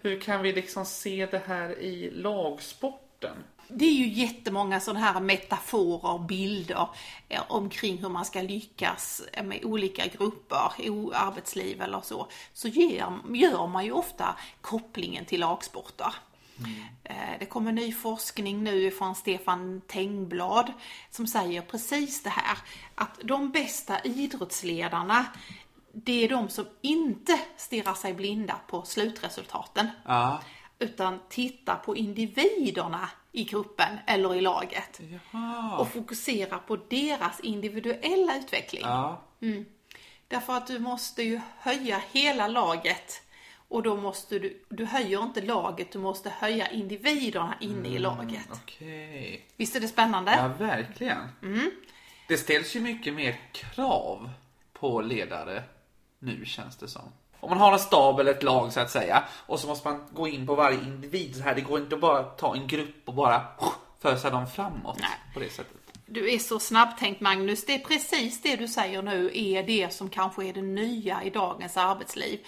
Hur 0.00 0.20
kan 0.20 0.42
vi 0.42 0.52
liksom 0.52 0.84
se 0.84 1.26
det 1.26 1.42
här 1.46 1.78
i 1.78 2.10
lagsporten? 2.10 3.36
Det 3.74 3.84
är 3.84 3.92
ju 3.92 4.08
jättemånga 4.08 4.80
sådana 4.80 5.00
här 5.00 5.20
metaforer 5.20 6.10
och 6.12 6.20
bilder 6.20 6.88
eh, 7.28 7.42
omkring 7.48 7.98
hur 7.98 8.08
man 8.08 8.24
ska 8.24 8.42
lyckas 8.42 9.22
med 9.44 9.64
olika 9.64 10.06
grupper 10.06 10.72
i 10.78 10.88
arbetsliv 11.14 11.82
eller 11.82 12.00
så. 12.00 12.28
Så 12.52 12.68
gör, 12.68 13.18
gör 13.34 13.66
man 13.66 13.84
ju 13.84 13.92
ofta 13.92 14.36
kopplingen 14.60 15.24
till 15.24 15.40
lagsporter. 15.40 16.14
Eh, 17.04 17.14
Det 17.38 17.46
kommer 17.46 17.72
ny 17.72 17.92
forskning 17.92 18.64
nu 18.64 18.90
från 18.90 19.14
Stefan 19.14 19.80
Tengblad 19.86 20.72
som 21.10 21.26
säger 21.26 21.62
precis 21.62 22.22
det 22.22 22.30
här. 22.30 22.58
Att 22.94 23.20
de 23.24 23.50
bästa 23.50 24.00
idrottsledarna 24.04 25.26
det 25.94 26.24
är 26.24 26.28
de 26.28 26.48
som 26.48 26.66
inte 26.80 27.40
stirrar 27.56 27.94
sig 27.94 28.14
blinda 28.14 28.54
på 28.66 28.82
slutresultaten 28.82 29.88
Ja. 30.04 30.40
Utan 30.82 31.18
titta 31.28 31.74
på 31.74 31.96
individerna 31.96 33.10
i 33.32 33.44
gruppen 33.44 33.98
eller 34.06 34.34
i 34.34 34.40
laget. 34.40 35.00
Jaha. 35.32 35.78
Och 35.78 35.88
fokusera 35.88 36.58
på 36.58 36.76
deras 36.76 37.40
individuella 37.40 38.36
utveckling. 38.36 38.82
Ja. 38.82 39.22
Därför 40.28 40.52
att 40.56 40.66
du 40.66 40.78
måste 40.78 41.22
ju 41.22 41.40
höja 41.58 42.02
hela 42.12 42.48
laget. 42.48 43.22
Och 43.68 43.82
då 43.82 43.96
måste 43.96 44.38
du, 44.38 44.62
du 44.68 44.84
höjer 44.84 45.22
inte 45.22 45.40
laget, 45.40 45.92
du 45.92 45.98
måste 45.98 46.30
höja 46.30 46.70
individerna 46.70 47.54
inne 47.60 47.88
i 47.88 47.98
laget. 47.98 48.48
Okej. 48.52 49.46
Visst 49.56 49.76
är 49.76 49.80
det 49.80 49.88
spännande? 49.88 50.30
Ja, 50.36 50.48
verkligen. 50.48 51.28
Det 52.28 52.36
ställs 52.36 52.76
ju 52.76 52.80
mycket 52.80 53.14
mer 53.14 53.40
krav 53.52 54.30
på 54.72 55.00
ledare 55.00 55.64
nu 56.18 56.44
känns 56.44 56.76
det 56.76 56.88
som. 56.88 57.12
Om 57.42 57.50
man 57.50 57.58
har 57.58 57.72
en 57.72 57.78
stab 57.78 58.20
eller 58.20 58.30
ett 58.30 58.42
lag 58.42 58.72
så 58.72 58.80
att 58.80 58.90
säga 58.90 59.24
och 59.46 59.60
så 59.60 59.66
måste 59.66 59.88
man 59.88 60.00
gå 60.12 60.28
in 60.28 60.46
på 60.46 60.54
varje 60.54 60.78
individ 60.78 61.36
så 61.36 61.42
här. 61.42 61.54
Det 61.54 61.60
går 61.60 61.78
inte 61.80 61.94
att 61.94 62.00
bara 62.00 62.22
ta 62.22 62.54
en 62.56 62.66
grupp 62.66 63.02
och 63.04 63.14
bara 63.14 63.42
fösa 64.00 64.30
dem 64.30 64.46
framåt 64.46 64.98
Nej. 65.00 65.10
på 65.34 65.40
det 65.40 65.50
sättet. 65.50 65.76
Du 66.06 66.34
är 66.34 66.38
så 66.38 66.58
snabbtänkt 66.58 67.20
Magnus. 67.20 67.66
Det 67.66 67.74
är 67.74 67.78
precis 67.78 68.42
det 68.42 68.56
du 68.56 68.68
säger 68.68 69.02
nu 69.02 69.30
är 69.34 69.62
det 69.62 69.92
som 69.92 70.08
kanske 70.08 70.44
är 70.44 70.52
det 70.52 70.62
nya 70.62 71.22
i 71.22 71.30
dagens 71.30 71.76
arbetsliv. 71.76 72.40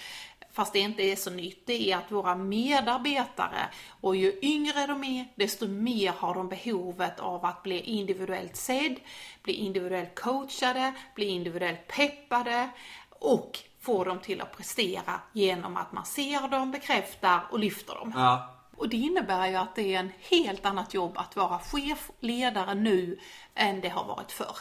fast 0.52 0.72
det 0.72 0.78
inte 0.78 1.02
är 1.02 1.16
så 1.16 1.30
nytt, 1.30 1.66
det 1.66 1.90
är 1.90 1.96
att 1.96 2.12
våra 2.12 2.36
medarbetare, 2.36 3.68
och 4.00 4.16
ju 4.16 4.38
yngre 4.42 4.86
de 4.86 5.04
är, 5.04 5.24
desto 5.34 5.66
mer 5.68 6.12
har 6.18 6.34
de 6.34 6.48
behovet 6.48 7.20
av 7.20 7.44
att 7.44 7.62
bli 7.62 7.80
individuellt 7.80 8.56
sedd, 8.56 8.96
bli 9.42 9.52
individuellt 9.52 10.14
coachade, 10.14 10.94
bli 11.14 11.26
individuellt 11.26 11.86
peppade 11.88 12.68
och 13.08 13.58
få 13.85 14.05
dem 14.05 14.19
till 14.19 14.41
att 14.41 14.57
prestera 14.57 15.21
genom 15.33 15.76
att 15.76 15.93
man 15.93 16.05
ser 16.05 16.49
dem, 16.49 16.71
bekräftar 16.71 17.41
och 17.50 17.59
lyfter 17.59 17.95
dem. 17.95 18.12
Ja. 18.17 18.50
Och 18.76 18.88
det 18.88 18.97
innebär 18.97 19.47
ju 19.47 19.55
att 19.57 19.75
det 19.75 19.95
är 19.95 19.99
en 20.00 20.12
helt 20.31 20.67
annat 20.67 20.95
jobb 20.95 21.19
att 21.19 21.37
vara 21.37 21.59
chef, 21.59 22.11
ledare 22.21 22.75
nu 22.75 23.19
än 23.55 23.81
det 23.81 23.88
har 23.88 24.05
varit 24.05 24.33
förr. 24.33 24.57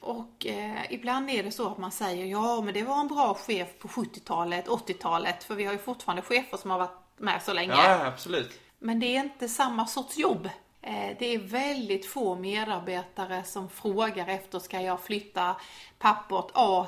Och 0.00 0.46
eh, 0.46 0.92
ibland 0.92 1.30
är 1.30 1.42
det 1.42 1.50
så 1.50 1.68
att 1.70 1.78
man 1.78 1.90
säger 1.92 2.24
ja 2.26 2.60
men 2.60 2.74
det 2.74 2.82
var 2.82 3.00
en 3.00 3.08
bra 3.08 3.34
chef 3.34 3.68
på 3.78 3.88
70-talet, 3.88 4.68
80-talet 4.68 5.44
för 5.44 5.54
vi 5.54 5.64
har 5.64 5.72
ju 5.72 5.78
fortfarande 5.78 6.22
chefer 6.22 6.56
som 6.56 6.70
har 6.70 6.78
varit 6.78 6.98
med 7.16 7.42
så 7.42 7.52
länge. 7.52 7.72
Ja, 7.72 8.06
absolut. 8.06 8.60
Men 8.78 9.00
det 9.00 9.06
är 9.16 9.20
inte 9.20 9.48
samma 9.48 9.86
sorts 9.86 10.16
jobb. 10.18 10.48
Eh, 10.82 11.16
Det 11.18 11.34
är 11.34 11.38
väldigt 11.38 12.06
få 12.06 12.34
medarbetare 12.34 13.44
som 13.44 13.68
frågar 13.68 14.28
efter, 14.28 14.58
ska 14.58 14.80
jag 14.80 15.00
flytta 15.00 15.56
pappret 15.98 16.46
A 16.54 16.86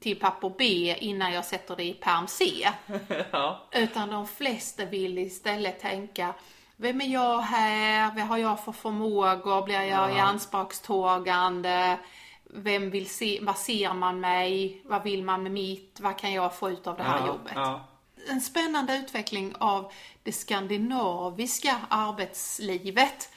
till 0.00 0.20
papper 0.20 0.52
B 0.58 0.96
innan 1.00 1.32
jag 1.32 1.44
sätter 1.44 1.76
det 1.76 1.84
i 1.84 1.92
perm 1.94 2.26
C? 2.26 2.68
Ja. 3.32 3.66
Utan 3.72 4.10
de 4.10 4.26
flesta 4.26 4.84
vill 4.84 5.18
istället 5.18 5.80
tänka, 5.80 6.34
vem 6.76 7.00
är 7.00 7.06
jag 7.06 7.38
här? 7.38 8.14
Vad 8.14 8.24
har 8.24 8.38
jag 8.38 8.64
för 8.64 8.72
förmågor? 8.72 9.62
Blir 9.62 9.82
jag 9.82 10.16
i 10.16 10.18
anspråkstagande? 10.18 11.98
Vem 12.44 12.90
vill 12.90 13.10
se, 13.10 13.38
vad 13.42 13.56
ser 13.56 13.94
man 13.94 14.20
mig? 14.20 14.82
Vad 14.84 15.02
vill 15.02 15.24
man 15.24 15.42
med 15.42 15.52
mitt? 15.52 15.98
Vad 16.00 16.18
kan 16.18 16.32
jag 16.32 16.54
få 16.56 16.70
ut 16.70 16.86
av 16.86 16.96
det 16.96 17.02
här 17.02 17.20
ja, 17.20 17.26
jobbet? 17.26 17.52
Ja. 17.54 17.80
en 18.28 18.40
spännande 18.40 18.96
utveckling 18.96 19.54
av 19.58 19.92
det 20.22 20.32
skandinaviska 20.32 21.76
arbetslivet 21.88 23.30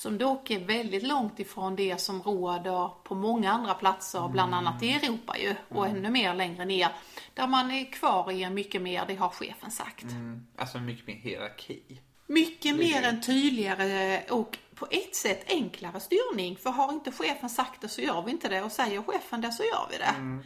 som 0.00 0.18
dock 0.18 0.50
är 0.50 0.58
väldigt 0.58 1.02
långt 1.02 1.40
ifrån 1.40 1.76
det 1.76 2.00
som 2.00 2.22
råder 2.22 2.90
på 3.04 3.14
många 3.14 3.52
andra 3.52 3.74
platser, 3.74 4.28
bland 4.28 4.54
annat 4.54 4.82
i 4.82 4.92
Europa 4.92 5.38
ju, 5.38 5.54
och 5.68 5.86
ännu 5.86 6.10
mer 6.10 6.34
längre 6.34 6.64
ner, 6.64 6.88
där 7.34 7.46
man 7.46 7.70
är 7.70 7.92
kvar 7.92 8.30
i 8.30 8.42
en 8.42 8.54
mycket 8.54 8.82
mer, 8.82 9.04
det 9.06 9.14
har 9.14 9.28
chefen 9.28 9.70
sagt. 9.70 10.02
Mm. 10.02 10.46
Alltså 10.56 10.78
mycket 10.78 11.06
mer 11.06 11.14
hierarki. 11.14 12.00
Mycket 12.26 12.76
mer 12.76 13.02
en 13.02 13.22
tydligare 13.22 14.22
och 14.30 14.58
på 14.74 14.86
ett 14.90 15.14
sätt 15.14 15.44
enklare 15.48 16.00
styrning. 16.00 16.56
För 16.56 16.70
har 16.70 16.92
inte 16.92 17.12
chefen 17.12 17.50
sagt 17.50 17.80
det 17.80 17.88
så 17.88 18.00
gör 18.00 18.22
vi 18.22 18.30
inte 18.30 18.48
det 18.48 18.62
och 18.62 18.72
säger 18.72 19.02
chefen 19.02 19.40
det 19.40 19.52
så 19.52 19.62
gör 19.62 19.88
vi 19.90 19.98
det. 19.98 20.42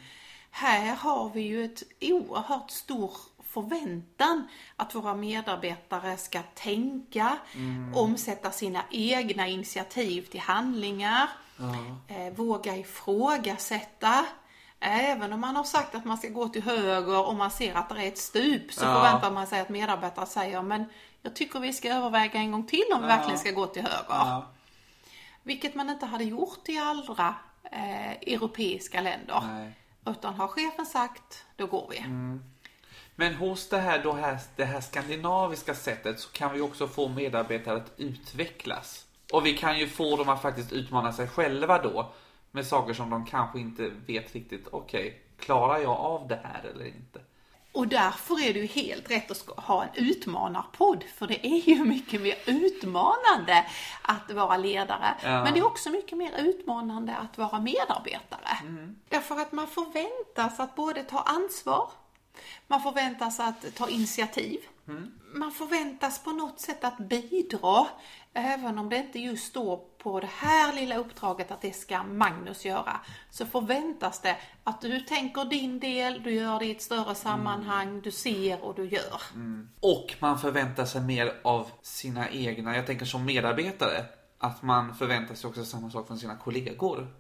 Här 0.50 0.94
har 0.96 1.30
vi 1.30 1.40
ju 1.40 1.64
ett 1.64 1.82
oerhört 2.00 2.70
stor 2.70 3.12
förväntan 3.54 4.49
att 4.76 4.94
våra 4.94 5.14
medarbetare 5.14 6.16
ska 6.16 6.42
tänka, 6.54 7.37
omsätta 7.94 8.50
sina 8.50 8.82
egna 8.90 9.46
initiativ 9.49 10.23
till 10.23 10.40
handlingar, 10.40 11.28
eh, 12.08 12.34
våga 12.34 12.76
ifrågasätta. 12.76 14.25
Även 14.80 15.32
om 15.32 15.40
man 15.40 15.56
har 15.56 15.64
sagt 15.64 15.94
att 15.94 16.04
man 16.04 16.16
ska 16.18 16.28
gå 16.28 16.49
till 16.49 16.62
höger 16.62 17.26
och 17.28 17.34
man 17.34 17.50
ser 17.50 17.75
att 17.75 17.88
det 17.88 18.02
är 18.02 18.08
ett 18.08 18.18
stup 18.18 18.73
så 18.73 18.84
Ja. 18.84 18.94
förväntar 18.94 19.30
man 19.30 19.46
sig 19.46 19.61
att 19.61 19.68
medarbetare 19.68 20.26
säger 20.26 20.62
men 20.62 20.84
jag 21.23 21.37
tycker 21.37 21.61
vi 21.61 21.73
ska 21.73 21.88
överväga 21.94 22.40
en 22.40 22.52
gång 22.52 22.66
till 22.66 22.84
om 22.94 23.00
vi 23.02 23.06
verkligen 23.06 23.38
ska 23.38 23.50
gå 23.50 23.66
till 23.66 23.82
höger. 23.82 24.04
Ja. 24.08 24.46
Vilket 25.42 25.75
man 25.75 25.90
inte 25.90 26.06
hade 26.06 26.25
gjort 26.25 26.68
i 26.68 26.78
andra 26.78 27.34
eh, 27.73 28.11
europeiska 28.11 29.00
länder. 29.00 29.42
Nej. 29.52 29.73
Utan 30.06 30.34
har 30.34 30.49
chefen 30.49 30.87
sagt, 30.87 31.44
då 31.56 31.66
går 31.66 31.87
vi. 31.90 32.04
Men 33.16 33.35
hos 33.35 33.68
det 33.68 33.78
här, 33.78 34.02
då 34.02 34.12
här, 34.12 34.38
det 34.56 34.64
här 34.64 34.80
skandinaviska 34.80 35.75
sättet 35.75 36.21
så 36.21 36.30
kan 36.33 36.52
vi 36.52 36.61
också 36.61 36.88
få 36.88 37.09
medarbetare 37.09 37.76
att 37.76 37.92
utvecklas. 37.97 39.06
Och 39.33 39.47
vi 39.47 39.56
kan 39.56 39.78
ju 39.78 39.88
få 39.88 40.16
dem 40.16 40.28
att 40.28 40.42
faktiskt 40.42 40.73
utmana 40.73 41.12
sig 41.12 41.28
själva 41.28 41.83
då 41.83 42.12
med 42.50 42.66
saker 42.66 42.94
som 42.94 43.11
de 43.11 43.27
kanske 43.27 43.59
inte 43.61 43.90
vet 44.07 44.35
riktigt, 44.35 44.68
okej, 44.70 45.22
klarar 45.38 45.79
jag 45.79 45.96
av 45.96 46.29
det 46.29 46.40
här 46.44 46.70
eller 46.74 46.87
inte? 46.87 47.20
Och 47.72 47.88
därför 47.88 48.44
är 48.44 48.55
det 48.55 48.61
ju 48.61 48.66
helt 48.66 49.11
rätt 49.11 49.31
att 49.31 49.64
ha 49.64 49.83
en 49.85 49.88
utmanarpodd. 49.94 51.05
För 51.16 51.27
det 51.27 51.46
är 51.46 51.68
ju 51.68 51.85
mycket 51.85 52.20
mer 52.20 52.37
utmanande 52.46 53.66
att 54.03 54.33
vara 54.33 54.57
ledare. 54.57 55.14
Ja. 55.22 55.44
Men 55.44 55.53
det 55.53 55.59
är 55.61 55.66
också 55.66 55.90
mycket 55.90 56.18
mer 56.18 56.33
utmanande 56.38 57.16
att 57.16 57.38
vara 57.38 57.61
medarbetare. 57.61 58.59
Därför 59.09 59.35
att 59.35 59.53
man 59.53 59.66
förväntas 59.66 60.61
att 60.61 60.74
både 60.74 61.03
ta 61.03 61.18
ansvar, 61.18 61.90
man 62.66 62.83
förväntas 62.83 63.40
att 63.40 63.75
ta 63.75 63.88
initiativ. 63.88 64.59
Man 65.35 65.53
förväntas 65.53 66.25
på 66.25 66.33
något 66.33 66.61
sätt 66.61 66.85
att 66.85 66.99
bidra, 66.99 67.87
även 68.33 68.79
om 68.79 68.88
det 68.88 68.97
inte 68.97 69.18
just 69.18 69.47
står 69.47 69.77
på 69.99 70.20
det 70.20 70.31
här 70.33 70.73
lilla 70.73 70.97
uppdraget 70.97 71.51
att 71.51 71.61
det 71.61 71.73
ska 71.73 72.03
Magnus 72.03 72.64
göra. 72.64 73.01
Så 73.31 73.47
förväntas 73.47 74.20
det 74.20 74.37
att 74.64 74.81
du 74.81 75.01
tänker 75.01 75.44
din 75.44 75.81
del, 75.81 76.23
du 76.23 76.35
gör 76.35 76.59
det 76.59 76.66
i 76.66 76.70
ett 76.70 76.83
större 76.83 77.14
sammanhang, 77.14 78.01
du 78.01 78.11
ser 78.11 78.64
och 78.64 78.75
du 78.75 78.88
gör. 78.88 79.20
Och 79.81 80.14
man 80.20 80.38
förväntar 80.38 80.85
sig 80.85 81.01
mer 81.01 81.40
av 81.44 81.70
sina 81.83 82.31
egna, 82.31 82.77
jag 82.77 82.87
tänker 82.87 83.07
som 83.07 83.25
medarbetare, 83.25 84.05
att 84.38 84.62
man 84.62 84.94
förväntar 84.94 85.35
sig 85.35 85.49
också 85.49 85.64
samma 85.64 85.90
sak 85.90 86.07
från 86.07 86.18
sina 86.18 86.37
kollegor. 86.37 87.14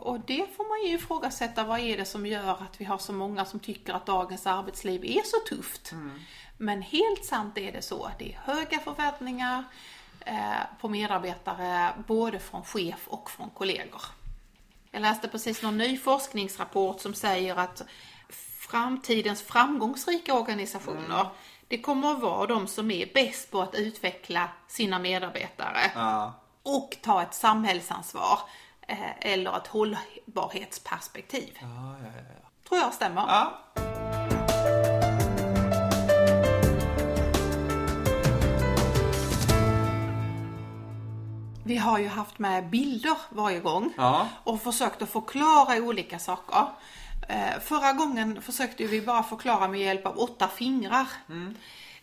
Och 0.00 0.20
det 0.20 0.46
får 0.56 0.68
man 0.68 0.88
ju 0.90 0.96
ifrågasätta, 0.96 1.64
vad 1.64 1.80
är 1.80 1.96
det 1.96 2.04
som 2.04 2.26
gör 2.26 2.50
att 2.50 2.80
vi 2.80 2.84
har 2.84 2.98
så 2.98 3.12
många 3.12 3.44
som 3.44 3.60
tycker 3.60 3.92
att 3.92 4.06
dagens 4.06 4.46
arbetsliv 4.46 5.04
är 5.04 5.22
så 5.24 5.54
tufft? 5.56 5.92
Men 6.56 6.82
helt 6.82 7.24
sant 7.24 7.58
är 7.58 7.72
det 7.72 7.82
så, 7.82 8.10
det 8.18 8.32
är 8.32 8.38
höga 8.54 8.78
förväntningar 8.78 9.64
eh, 10.20 10.60
på 10.80 10.88
medarbetare, 10.88 11.90
både 12.06 12.38
från 12.38 12.64
chef 12.64 13.08
och 13.08 13.30
från 13.30 13.50
kollegor. 13.50 14.02
Jag 14.90 15.02
läste 15.02 15.28
precis 15.28 15.62
någon 15.62 15.78
ny 15.78 15.98
forskningsrapport 15.98 17.00
som 17.00 17.14
säger 17.14 17.56
att 17.56 17.82
framtidens 18.68 19.42
framgångsrika 19.42 20.34
organisationer, 20.34 21.26
det 21.68 21.78
kommer 21.78 22.10
att 22.12 22.20
vara 22.20 22.46
de 22.46 22.66
som 22.66 22.90
är 22.90 23.14
bäst 23.14 23.50
på 23.50 23.60
att 23.62 23.74
utveckla 23.74 24.48
sina 24.68 24.98
medarbetare 24.98 25.90
Ja. 25.94 26.34
och 26.62 26.96
ta 27.02 27.22
ett 27.22 27.34
samhällsansvar 27.34 28.38
eller 29.20 29.56
ett 29.56 29.66
hållbarhetsperspektiv. 29.66 31.58
Ja, 31.60 31.66
ja, 32.02 32.06
ja, 32.16 32.22
ja. 32.42 32.48
Tror 32.68 32.80
jag 32.80 32.94
stämmer. 32.94 33.22
ja. 33.28 33.58
Vi 41.64 41.76
har 41.76 41.98
ju 41.98 42.08
haft 42.08 42.38
med 42.38 42.70
bilder 42.70 43.16
varje 43.28 43.60
gång 43.60 43.92
Ja. 43.96 44.28
och 44.44 44.62
försökt 44.62 45.02
att 45.02 45.08
förklara 45.10 45.76
olika 45.76 46.18
saker. 46.18 46.66
Eh, 47.28 47.60
Förra 47.60 47.92
gången 47.92 48.42
försökte 48.42 48.84
vi 48.86 49.00
bara 49.00 49.22
förklara 49.22 49.68
med 49.68 49.80
hjälp 49.80 50.06
av 50.06 50.18
åtta 50.18 50.48
fingrar. 50.48 51.06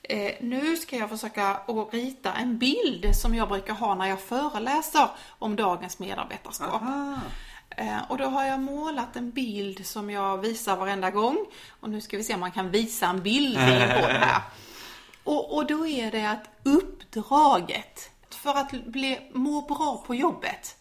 Eh, 0.03 0.33
Nu 0.41 0.77
ska 0.77 0.95
jag 0.97 1.09
försöka 1.09 1.47
att 1.47 1.93
rita 1.93 2.33
en 2.33 2.57
bild 2.57 3.15
som 3.15 3.35
jag 3.35 3.47
brukar 3.49 3.73
ha 3.73 3.95
när 3.95 4.05
jag 4.07 4.21
föreläser 4.21 5.07
om 5.39 5.55
dagens 5.55 5.99
medarbetarskap. 5.99 6.81
Ah. 6.81 7.15
Eh, 7.69 7.97
Och 8.09 8.17
då 8.17 8.25
har 8.25 8.45
jag 8.45 8.59
målat 8.59 9.15
en 9.15 9.31
bild 9.31 9.85
som 9.85 10.09
jag 10.09 10.37
visar 10.37 10.77
varenda 10.77 11.11
gång. 11.11 11.37
Och 11.81 11.89
nu 11.89 12.01
ska 12.01 12.17
vi 12.17 12.23
se 12.23 12.33
om 12.33 12.39
man 12.39 12.51
kan 12.51 12.71
visa 12.71 13.07
en 13.07 13.21
bild 13.23 13.57
i 13.57 13.61
en 13.61 14.01
podd 14.01 14.09
här. 14.11 14.41
Och, 15.23 15.55
och 15.55 15.65
då 15.67 15.87
är 15.87 16.11
det 16.11 16.25
att 16.29 16.49
uppdraget 16.63 18.09
för 18.29 18.49
att 18.57 18.71
bli, 18.71 19.19
må 19.33 19.61
bra 19.61 20.03
på 20.07 20.15
jobbet. 20.15 20.75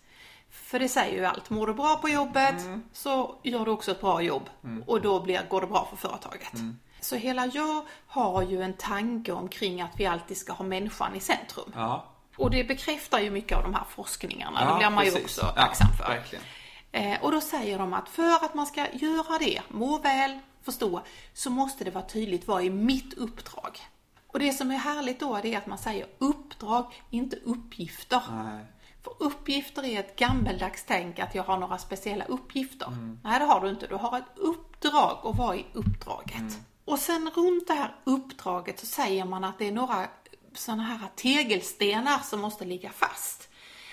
För 0.51 0.79
det 0.79 0.89
säger 0.89 1.17
ju 1.19 1.25
allt. 1.27 1.51
Mår 1.51 1.67
du 1.67 1.75
bra 1.75 1.97
på 1.97 2.09
jobbet 2.09 2.55
så 2.93 3.35
gör 3.43 3.65
du 3.65 3.71
också 3.71 3.91
ett 3.91 4.01
bra 4.01 4.23
jobb. 4.23 4.43
Och 4.87 5.01
då 5.01 5.21
blir, 5.21 5.47
går 5.51 5.61
det 5.61 5.67
bra 5.67 5.87
för 5.91 5.97
företaget. 6.09 6.53
Så 7.01 7.17
hela 7.17 7.47
jag 7.47 7.85
har 8.07 8.43
ju 8.43 8.63
en 8.63 8.73
tanke 8.73 9.33
omkring 9.33 9.81
att 9.81 9.93
vi 9.97 10.07
alltid 10.07 10.37
ska 10.37 10.53
ha 10.53 10.65
människan 10.65 11.17
i 11.17 11.21
centrum. 11.21 11.73
Ja. 11.75 12.05
Och 12.37 12.51
det 12.51 12.65
bekräftar 12.65 13.21
ju 13.21 13.31
mycket 13.31 13.57
av 13.59 13.63
de 13.63 13.75
här 13.75 13.85
forskningarna. 13.89 14.59
Ja, 14.61 14.73
det 14.73 14.79
blir 14.79 14.91
man 14.91 15.05
ju 15.05 15.11
precis. 15.11 15.25
också 15.25 15.53
Ja, 15.57 15.63
tacksam 15.63 15.89
för. 15.99 16.09
verkligen. 16.09 16.45
Eh, 16.93 17.23
och 17.23 17.33
då 17.33 17.41
säger 17.41 17.79
de 17.79 17.93
att 17.93 18.09
för 18.09 18.45
att 18.45 18.55
man 18.55 18.67
ska 18.67 18.87
göra 18.93 19.39
det, 19.39 19.63
må 19.69 19.99
väl, 19.99 20.39
förstå, 20.63 21.03
så 21.33 21.51
måste 21.51 21.85
det 21.85 21.91
vara 21.91 22.05
tydligt 22.05 22.47
vad 22.47 22.65
är 22.65 22.71
mitt 22.71 23.15
uppdrag. 23.15 23.79
Och 24.27 24.39
det 24.39 24.53
som 24.53 24.71
är 24.71 24.77
härligt 24.77 25.21
då 25.21 25.39
det 25.43 25.55
är 25.55 25.59
att 25.59 25.67
man 25.67 25.79
säger 25.79 26.07
uppdrag, 26.19 27.03
inte 27.11 27.37
uppgifter. 27.37 28.21
Nej. 28.31 28.65
För 29.03 29.13
uppgifter 29.19 29.85
är 29.85 30.01
ett 30.01 30.17
gammeldags 30.17 30.85
tänk 30.87 31.19
att 31.19 31.35
jag 31.35 31.43
har 31.43 31.59
några 31.59 31.79
speciella 31.79 32.25
uppgifter. 32.25 32.87
Mm. 32.87 33.21
Nej, 33.25 33.39
det 33.39 33.45
har 33.45 33.61
du 33.61 33.71
inte. 33.71 33.87
Du 33.87 33.95
har 33.95 34.19
ett 34.19 34.39
uppdrag 34.39 35.19
och 35.23 35.37
vad 35.37 35.57
är 35.57 35.65
uppdraget? 35.73 36.39
Mm. 36.39 36.53
Och 36.87 36.99
sen 36.99 37.31
runt 37.35 37.67
det 37.67 37.75
här 37.75 37.95
uppdraget 38.05 38.81
så 38.81 38.87
säger 38.87 39.25
man 39.25 39.45
att 39.45 39.59
det 39.59 39.69
är 39.69 39.73
några 39.73 40.09
sådana 40.55 40.83
här 40.83 41.09
tegelstenar 41.17 42.19
som 42.19 42.41
måste 42.41 42.65
ligga 42.65 42.91
fast. 42.91 43.49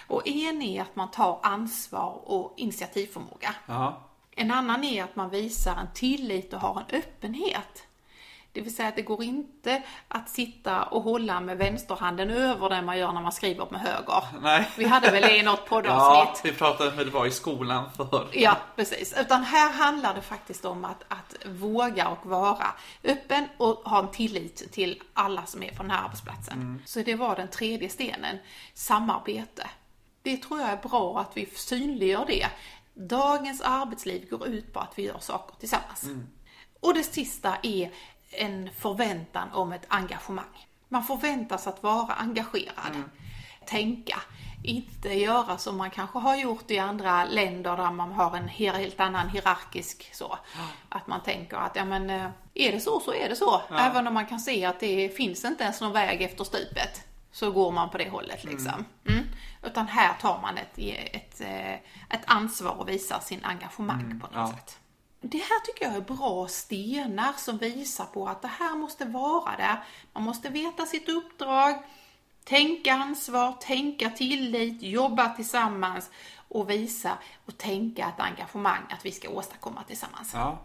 Och 0.08 0.28
en 0.28 0.62
är 0.62 0.82
att 0.82 0.96
man 0.96 1.12
tar 1.12 1.40
ansvar 1.44 2.22
och 2.24 2.54
initiativförmåga. 2.58 3.56
Ja. 3.66 4.02
En 4.32 4.52
annan 4.52 4.84
är 4.84 5.04
att 5.04 5.16
man 5.16 5.30
visar 5.30 5.76
en 5.76 5.94
tillit 5.94 6.54
och 6.54 6.60
har 6.60 6.80
en 6.80 7.00
öppenhet. 7.00 7.84
Det 8.54 8.62
vill 8.62 8.76
säga 8.76 8.90
att 8.90 8.96
det 8.96 9.02
går 9.02 9.24
inte 9.24 9.84
att 10.08 10.30
sitta 10.30 10.84
och 10.84 11.02
hålla 11.04 11.40
med 11.40 11.58
vänsterhanden 11.58 12.30
över 12.30 12.70
det 12.70 12.82
man 12.82 12.98
gör 12.98 13.12
när 13.12 13.22
man 13.22 13.32
skriver 13.32 13.68
med 13.72 13.82
höger. 13.82 14.24
Nej. 14.42 14.70
Vi 14.78 14.86
hade 14.86 15.12
väl 15.12 15.22
det 15.22 15.38
i 15.38 15.44
något 15.44 15.60
Ja, 15.64 15.68
poddavsnitt. 15.70 16.54
vi 16.54 16.58
pratade 16.58 16.96
med 16.96 17.06
det 17.06 17.12
var 17.12 17.26
i 17.26 17.32
skolan 17.32 17.90
för. 17.98 18.28
Ja, 18.34 18.58
precis. 18.76 19.16
Utan 19.20 19.44
här 19.44 19.74
handlar 19.74 20.14
det 20.16 20.22
faktiskt 20.22 20.66
om 20.66 20.86
att, 20.86 21.04
att 21.08 21.36
våga 21.46 22.08
och 22.08 22.26
vara 22.26 22.68
öppen 23.04 23.48
och 23.58 23.76
ha 23.76 24.00
en 24.00 24.12
tillit 24.12 24.72
till 24.72 25.02
alla 25.14 25.46
som 25.46 25.64
är 25.64 25.72
på 25.72 25.84
den 25.84 25.92
här 25.92 26.04
arbetsplatsen. 26.06 26.82
Så 26.86 27.00
det 27.00 27.16
var 27.16 27.36
den 27.36 27.48
tredje 27.48 27.90
stenen, 27.90 28.38
samarbete. 28.74 29.70
Det 30.22 30.38
tror 30.38 30.60
jag 30.60 30.70
är 30.70 30.78
bra 30.78 31.20
att 31.20 31.38
vi 31.38 31.46
synliggör 31.46 32.26
det. 32.28 32.48
Dagens 32.94 33.62
arbetsliv 33.62 34.30
går 34.30 34.48
ut 34.48 34.74
på 34.74 34.80
att 34.80 34.92
vi 34.96 35.04
gör 35.04 35.20
saker 35.20 35.56
tillsammans. 35.60 36.06
Och 36.80 36.94
det 36.94 37.04
sista 37.04 37.56
är 37.64 37.92
en 38.36 38.70
förväntan 38.78 39.52
om 39.54 39.74
ett 39.74 39.86
engagemang. 39.88 40.68
Man 40.90 41.04
förväntas 41.04 41.68
att 41.68 41.84
vara 41.84 42.14
engagerad, 42.14 43.04
tänka, 43.66 44.22
inte 44.64 45.14
göra 45.14 45.58
som 45.58 45.78
man 45.78 45.92
kanske 45.92 46.20
har 46.20 46.36
gjort 46.36 46.72
i 46.72 46.80
andra 46.80 47.26
länder 47.26 47.78
där 47.78 47.92
man 47.92 48.12
har 48.12 48.38
en 48.38 48.48
helt 48.48 49.00
annan 49.00 49.30
hierarkisk 49.30 50.10
så. 50.14 50.38
Att 50.90 51.08
man 51.08 51.24
tänker 51.24 51.58
att 51.58 51.76
ja 51.76 51.86
men 51.86 52.10
eh, 52.10 52.28
är 52.54 52.72
det 52.72 52.80
så 52.80 53.00
så 53.00 53.14
är 53.14 53.30
det 53.30 53.36
så. 53.36 53.62
Även 53.80 54.08
om 54.08 54.14
man 54.14 54.26
kan 54.26 54.40
se 54.40 54.66
att 54.66 54.80
det 54.80 55.10
finns 55.10 55.46
inte 55.46 55.64
ens 55.64 55.82
någon 55.82 55.92
väg 55.92 56.22
efter 56.22 56.44
stupet. 56.44 57.08
Så 57.32 57.52
går 57.52 57.72
man 57.72 57.90
på 57.90 57.98
det 57.98 58.10
hållet 58.10 58.44
liksom. 58.44 58.86
Mm. 59.10 59.24
Utan 59.64 59.88
här 59.88 60.14
tar 60.22 60.42
man 60.42 60.58
ett, 60.58 60.78
ett, 61.16 61.42
eh, 61.42 61.74
ett 62.10 62.24
ansvar 62.26 62.72
och 62.72 62.90
visar 62.90 63.20
sin 63.20 63.44
engagemang 63.44 64.22
på 64.22 64.40
något 64.40 64.50
sätt. 64.50 64.80
Det 65.26 65.38
här 65.38 65.60
tycker 65.60 65.86
jag 65.86 65.96
är 65.96 66.02
bra 66.02 66.48
stenar 66.48 67.34
som 67.38 67.58
visar 67.58 68.06
på 68.06 68.28
att 68.28 68.42
det 68.42 68.48
här 68.48 68.76
måste 68.76 69.06
vara 69.06 69.58
där. 69.58 69.84
Man 70.14 70.24
måste 70.24 70.50
veta 70.50 70.86
sitt 70.86 71.10
uppdrag, 71.10 71.84
tänka 72.44 72.94
ansvar, 72.94 73.52
tänka 73.52 74.10
tillit, 74.10 74.82
jobba 74.82 75.30
tillsammans 75.30 76.10
och 76.50 76.70
visa 76.70 77.18
och 77.46 77.58
tänka 77.58 78.08
ett 78.08 78.20
engagemang 78.20 78.82
att 78.90 79.06
vi 79.06 79.12
ska 79.12 79.30
åstadkomma 79.30 79.84
tillsammans. 79.84 80.32
Ja, 80.34 80.60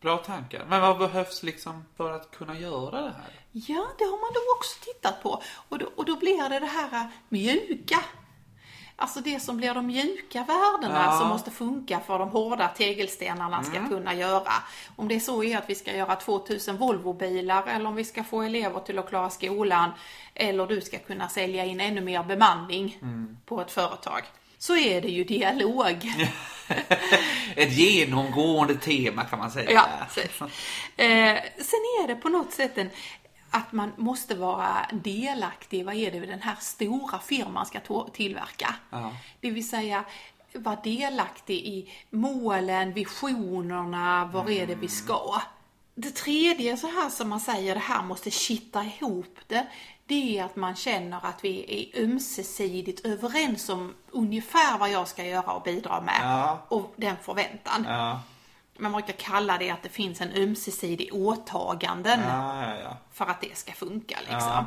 bra 0.00 0.16
tankar. 0.16 0.66
Men 0.68 0.80
vad 0.80 0.98
behövs 0.98 1.42
liksom 1.42 1.84
för 1.96 2.12
att 2.12 2.30
kunna 2.30 2.58
göra 2.58 3.00
det 3.00 3.14
här? 3.16 3.40
Ja, 3.52 3.86
det 3.98 4.04
har 4.04 4.20
man 4.20 4.30
då 4.34 4.40
också 4.56 4.84
tittat 4.84 5.22
på. 5.22 5.42
Och 5.68 5.78
då, 5.78 5.86
och 5.96 6.04
då 6.04 6.16
blir 6.16 6.48
det 6.48 6.60
det 6.60 6.66
här 6.66 7.10
mjuka. 7.28 8.04
Alltså 8.96 9.20
det 9.20 9.40
som 9.42 9.56
blir 9.56 9.74
de 9.74 9.86
mjuka 9.86 10.44
värdena 10.44 11.04
Ja. 11.06 11.18
som 11.18 11.28
måste 11.28 11.50
funka 11.50 12.00
för 12.00 12.18
de 12.18 12.28
hårda 12.28 12.68
tegelstenarna 12.68 13.62
ska 13.64 13.88
kunna 13.88 14.14
göra. 14.14 14.52
Om 14.96 15.08
det 15.08 15.20
så 15.20 15.44
är 15.44 15.58
att 15.58 15.70
vi 15.70 15.74
ska 15.74 15.96
göra 15.96 16.16
2000 16.16 16.76
Volvobilar 16.76 17.66
eller 17.66 17.86
om 17.86 17.94
vi 17.94 18.04
ska 18.04 18.24
få 18.24 18.42
elever 18.42 18.80
till 18.80 18.98
att 18.98 19.08
klara 19.08 19.30
skolan 19.30 19.90
eller 20.34 20.66
du 20.66 20.80
ska 20.80 20.98
kunna 20.98 21.28
sälja 21.28 21.64
in 21.64 21.80
ännu 21.80 22.00
mer 22.00 22.22
bemanning 22.22 22.98
på 23.46 23.60
ett 23.60 23.70
företag. 23.70 24.22
Så 24.58 24.76
är 24.76 25.00
det 25.00 25.08
ju 25.08 25.24
dialog. 25.24 26.12
Ett 27.56 27.72
genomgående 27.72 28.74
tema 28.74 29.24
kan 29.24 29.38
man 29.38 29.50
säga. 29.50 29.70
Ja. 29.70 29.86
Eh, 30.96 31.34
sen 31.58 31.80
är 32.02 32.06
det 32.08 32.14
på 32.16 32.28
något 32.28 32.52
sätt 32.52 32.78
en, 32.78 32.90
att 33.54 33.72
man 33.72 33.92
måste 33.96 34.34
vara 34.34 34.86
delaktig. 34.92 35.84
Vad 35.84 35.94
är 35.94 36.10
det 36.10 36.20
den 36.20 36.42
här 36.42 36.56
stora 36.60 37.18
firman 37.18 37.66
ska 37.66 37.80
tillverka? 38.12 38.74
Ja. 38.90 39.12
Det 39.40 39.50
vill 39.50 39.68
säga 39.68 40.04
vara 40.52 40.76
delaktig 40.76 41.56
i 41.56 41.92
målen, 42.10 42.92
visionerna, 42.92 44.24
var 44.24 44.50
är 44.50 44.66
det 44.66 44.74
vi 44.74 44.88
ska? 44.88 45.42
Det 45.94 46.10
tredje 46.10 46.76
så 46.76 46.86
här 46.86 47.10
som 47.10 47.28
man 47.28 47.40
säger, 47.40 47.74
det 47.74 47.80
här 47.80 48.02
måste 48.02 48.30
kitta 48.30 48.84
ihop 48.84 49.38
det. 49.46 49.66
Det 50.06 50.38
är 50.38 50.44
att 50.44 50.56
man 50.56 50.76
känner 50.76 51.26
att 51.26 51.44
vi 51.44 51.64
är 51.94 52.02
ömsesidigt 52.04 53.06
överens 53.06 53.68
om 53.68 53.94
ungefär 54.10 54.78
vad 54.78 54.90
jag 54.90 55.08
ska 55.08 55.24
göra 55.24 55.52
och 55.52 55.62
bidra 55.62 56.00
med. 56.00 56.20
Ja. 56.22 56.58
Och 56.68 56.94
den 56.96 57.16
förväntan. 57.22 57.86
Ja, 57.88 58.20
Man 58.76 58.92
brukar 58.92 59.12
kalla 59.12 59.58
det 59.58 59.70
att 59.70 59.82
det 59.82 59.88
finns 59.88 60.20
en 60.20 60.32
ömsesidig 60.32 61.08
åtaganden 61.14 62.20
ja, 62.20 62.66
ja. 62.66 62.76
ja. 62.80 62.96
för 63.12 63.24
att 63.24 63.40
det 63.40 63.56
ska 63.56 63.72
funka. 63.72 64.18
Liksom. 64.20 64.64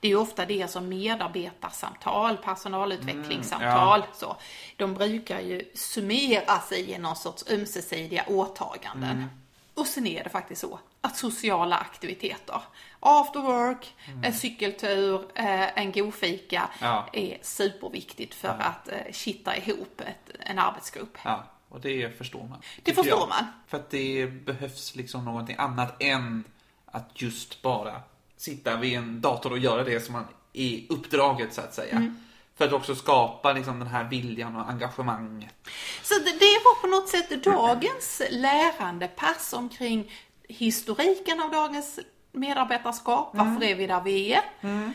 Det 0.00 0.08
är 0.08 0.10
ju 0.10 0.16
ofta 0.18 0.46
det 0.46 0.70
som 0.70 0.88
medarbetarsamtal, 0.88 2.36
personalutvecklingssamtal, 2.36 4.02
så. 4.14 4.36
De 4.76 4.94
brukar 4.94 5.40
ju 5.40 5.70
summera 5.74 6.58
sig 6.60 6.90
i 6.90 6.98
någon 6.98 7.16
sorts 7.16 7.44
ömsesidiga 7.50 8.24
åtaganden. 8.28 9.10
Mm. 9.10 9.30
Och 9.74 9.86
sen 9.86 10.06
är 10.06 10.24
det 10.24 10.30
faktiskt 10.30 10.60
så 10.60 10.78
att 11.00 11.16
sociala 11.16 11.76
aktiviteter, 11.76 12.60
after 13.00 13.40
work, 13.40 13.94
en 14.22 14.32
cykeltur, 14.34 15.26
eh, 15.34 15.78
en 15.78 15.92
godfika, 15.92 16.68
Mm. 16.80 16.94
Ja. 16.94 17.06
är 17.12 17.38
superviktigt 17.42 18.34
för 18.34 18.48
att 18.48 18.88
eh, 18.88 19.12
kitta 19.12 19.56
ihop 19.56 20.00
ett, 20.00 20.36
en 20.40 20.58
arbetsgrupp. 20.58 21.18
ja. 21.24 21.44
Och 21.74 21.80
det 21.80 22.18
förstår 22.18 22.46
man. 22.48 22.58
Det 22.82 22.94
förstår 22.94 23.18
jag. 23.18 23.28
man. 23.28 23.44
För 23.66 23.76
att 23.76 23.90
det 23.90 24.26
behövs 24.26 24.94
liksom 24.96 25.24
någonting 25.24 25.56
annat 25.58 26.02
än 26.02 26.44
att 26.86 27.22
just 27.22 27.62
bara 27.62 28.02
sitta 28.36 28.76
vid 28.76 28.98
en 28.98 29.20
dator 29.20 29.52
och 29.52 29.58
göra 29.58 29.84
det 29.84 30.00
som 30.00 30.12
man 30.12 30.24
är 30.52 30.80
uppdraget 30.88 31.54
så 31.54 31.60
att 31.60 31.74
säga. 31.74 31.96
Mm. 31.96 32.16
För 32.56 32.64
att 32.64 32.72
också 32.72 32.94
skapa 32.94 33.52
liksom 33.52 33.78
den 33.78 33.88
här 33.88 34.04
viljan 34.04 34.56
och 34.56 34.70
engagemanget. 34.70 35.54
Så 36.02 36.14
det, 36.14 36.32
det 36.32 36.60
var 36.64 36.80
på 36.80 36.86
något 36.86 37.08
sätt 37.08 37.44
dagens 37.44 38.22
lärandepass 38.30 39.52
omkring 39.52 40.12
historiken 40.48 41.40
av 41.40 41.50
dagens 41.50 41.98
medarbetarskap. 42.32 43.30
Varför 43.32 43.64
är 43.64 43.74
vi 43.74 43.86
där 43.86 44.00
vi 44.00 44.32
är? 44.32 44.42
Eh, 44.60 44.90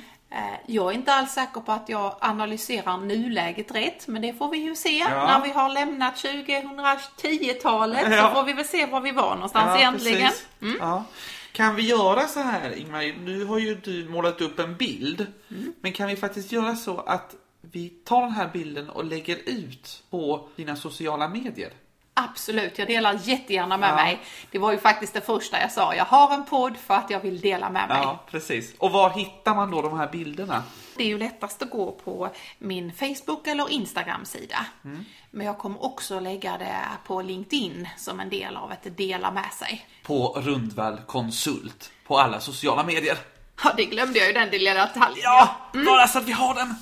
Jag 0.66 0.88
är 0.90 0.92
inte 0.92 1.14
alls 1.14 1.32
säker 1.32 1.62
på 1.62 1.72
att 1.72 1.90
jag 1.90 2.16
analyserar 2.22 2.98
nuläget 2.98 3.76
rätt, 3.76 4.08
men 4.08 4.22
det 4.22 4.34
får 4.34 4.50
vi 4.50 4.58
ju 4.58 4.76
se 4.76 4.98
Ja. 4.98 5.10
när 5.10 5.42
vi 5.42 5.50
har 5.50 5.70
lämnat 5.70 6.16
2010-talet. 6.16 8.08
Ja. 8.12 8.28
Så 8.30 8.36
får 8.36 8.44
vi 8.44 8.54
väl 8.54 8.66
se 8.66 8.86
var 8.86 9.02
vi 9.02 9.12
var 9.12 9.36
någonstans 9.36 9.80
egentligen. 9.80 10.32
precis. 10.60 10.78
Ja. 10.80 11.04
Kan 11.52 11.76
vi 11.76 11.84
göra 11.84 12.28
så 12.28 12.40
här, 12.40 12.78
Ingmar? 12.78 13.20
Nu 13.26 13.46
har 13.46 13.60
ju 13.60 13.76
du 13.76 14.10
målat 14.10 14.42
upp 14.42 14.60
en 14.60 14.76
bild. 14.76 15.28
Mm. 15.52 15.74
Men 15.82 15.92
kan 15.94 16.08
vi 16.08 16.16
faktiskt 16.16 16.52
göra 16.52 16.76
så 16.76 16.98
att 17.00 17.36
vi 17.62 17.90
tar 17.90 18.22
den 18.22 18.32
här 18.32 18.50
bilden 18.54 18.90
och 18.90 19.06
lägger 19.06 19.38
ut 19.46 20.04
på 20.10 20.48
dina 20.56 20.76
sociala 20.76 21.28
medier? 21.28 21.72
Absolut, 22.30 22.78
jag 22.80 22.88
delar 22.88 23.20
jättegärna 23.24 23.78
med 23.78 23.90
Ja. 23.90 23.96
mig. 23.96 24.20
Det 24.52 24.60
var 24.60 24.72
ju 24.72 24.78
faktiskt 24.78 25.14
det 25.14 25.22
första 25.22 25.60
jag 25.62 25.72
sa. 25.72 25.96
Jag 25.96 26.06
har 26.06 26.34
en 26.34 26.46
podd 26.46 26.78
för 26.78 26.94
att 26.94 27.10
jag 27.10 27.20
vill 27.20 27.40
dela 27.42 27.70
med 27.70 27.88
mig. 27.90 27.98
Ja, 28.02 28.24
precis. 28.32 28.74
Och 28.78 28.92
var 28.92 29.10
hittar 29.10 29.56
man 29.56 29.72
då 29.72 29.82
de 29.82 29.98
här 29.98 30.08
bilderna? 30.08 30.64
Det 30.98 31.04
är 31.04 31.08
ju 31.08 31.18
lättast 31.18 31.62
att 31.62 31.70
gå 31.70 31.92
på 31.92 32.30
min 32.58 32.94
Facebook 32.94 33.48
eller 33.48 33.70
Instagram-sida. 33.72 34.66
Men 35.32 35.46
jag 35.46 35.58
kommer 35.58 35.84
också 35.86 36.20
lägga 36.20 36.58
det 36.58 36.76
på 37.08 37.22
LinkedIn 37.22 37.90
som 37.98 38.20
en 38.20 38.30
del 38.30 38.58
av 38.58 38.72
ett 38.72 38.98
dela 38.98 39.32
med 39.32 39.54
sig. 39.54 39.86
På 40.04 40.34
Rundvall 40.42 40.98
Konsult 41.08 41.92
på 42.08 42.18
alla 42.20 42.40
sociala 42.40 42.84
medier. 42.84 43.18
Ja, 43.64 43.72
det 43.78 43.86
glömde 43.86 44.20
jag 44.20 44.28
ju 44.28 44.34
den 44.34 44.50
lilla 44.50 44.74
detaljen. 44.74 45.20
Ja, 45.24 45.50
bara 45.86 46.08
så 46.08 46.18
att 46.18 46.26
vi 46.26 46.32
har 46.32 46.56
den. 46.56 46.76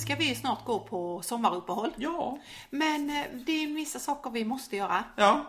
Ska 0.00 0.14
vi 0.16 0.28
ju 0.28 0.34
snart 0.34 0.64
gå 0.64 0.80
på 0.80 1.22
sommaruppehåll. 1.22 1.90
Ja. 1.96 2.38
Men 2.70 3.10
eh, 3.10 3.24
det 3.46 3.52
är 3.64 3.66
vissa 3.66 3.98
saker 3.98 4.30
vi 4.30 4.44
måste 4.44 4.76
göra. 4.76 5.04
Ja. 5.16 5.44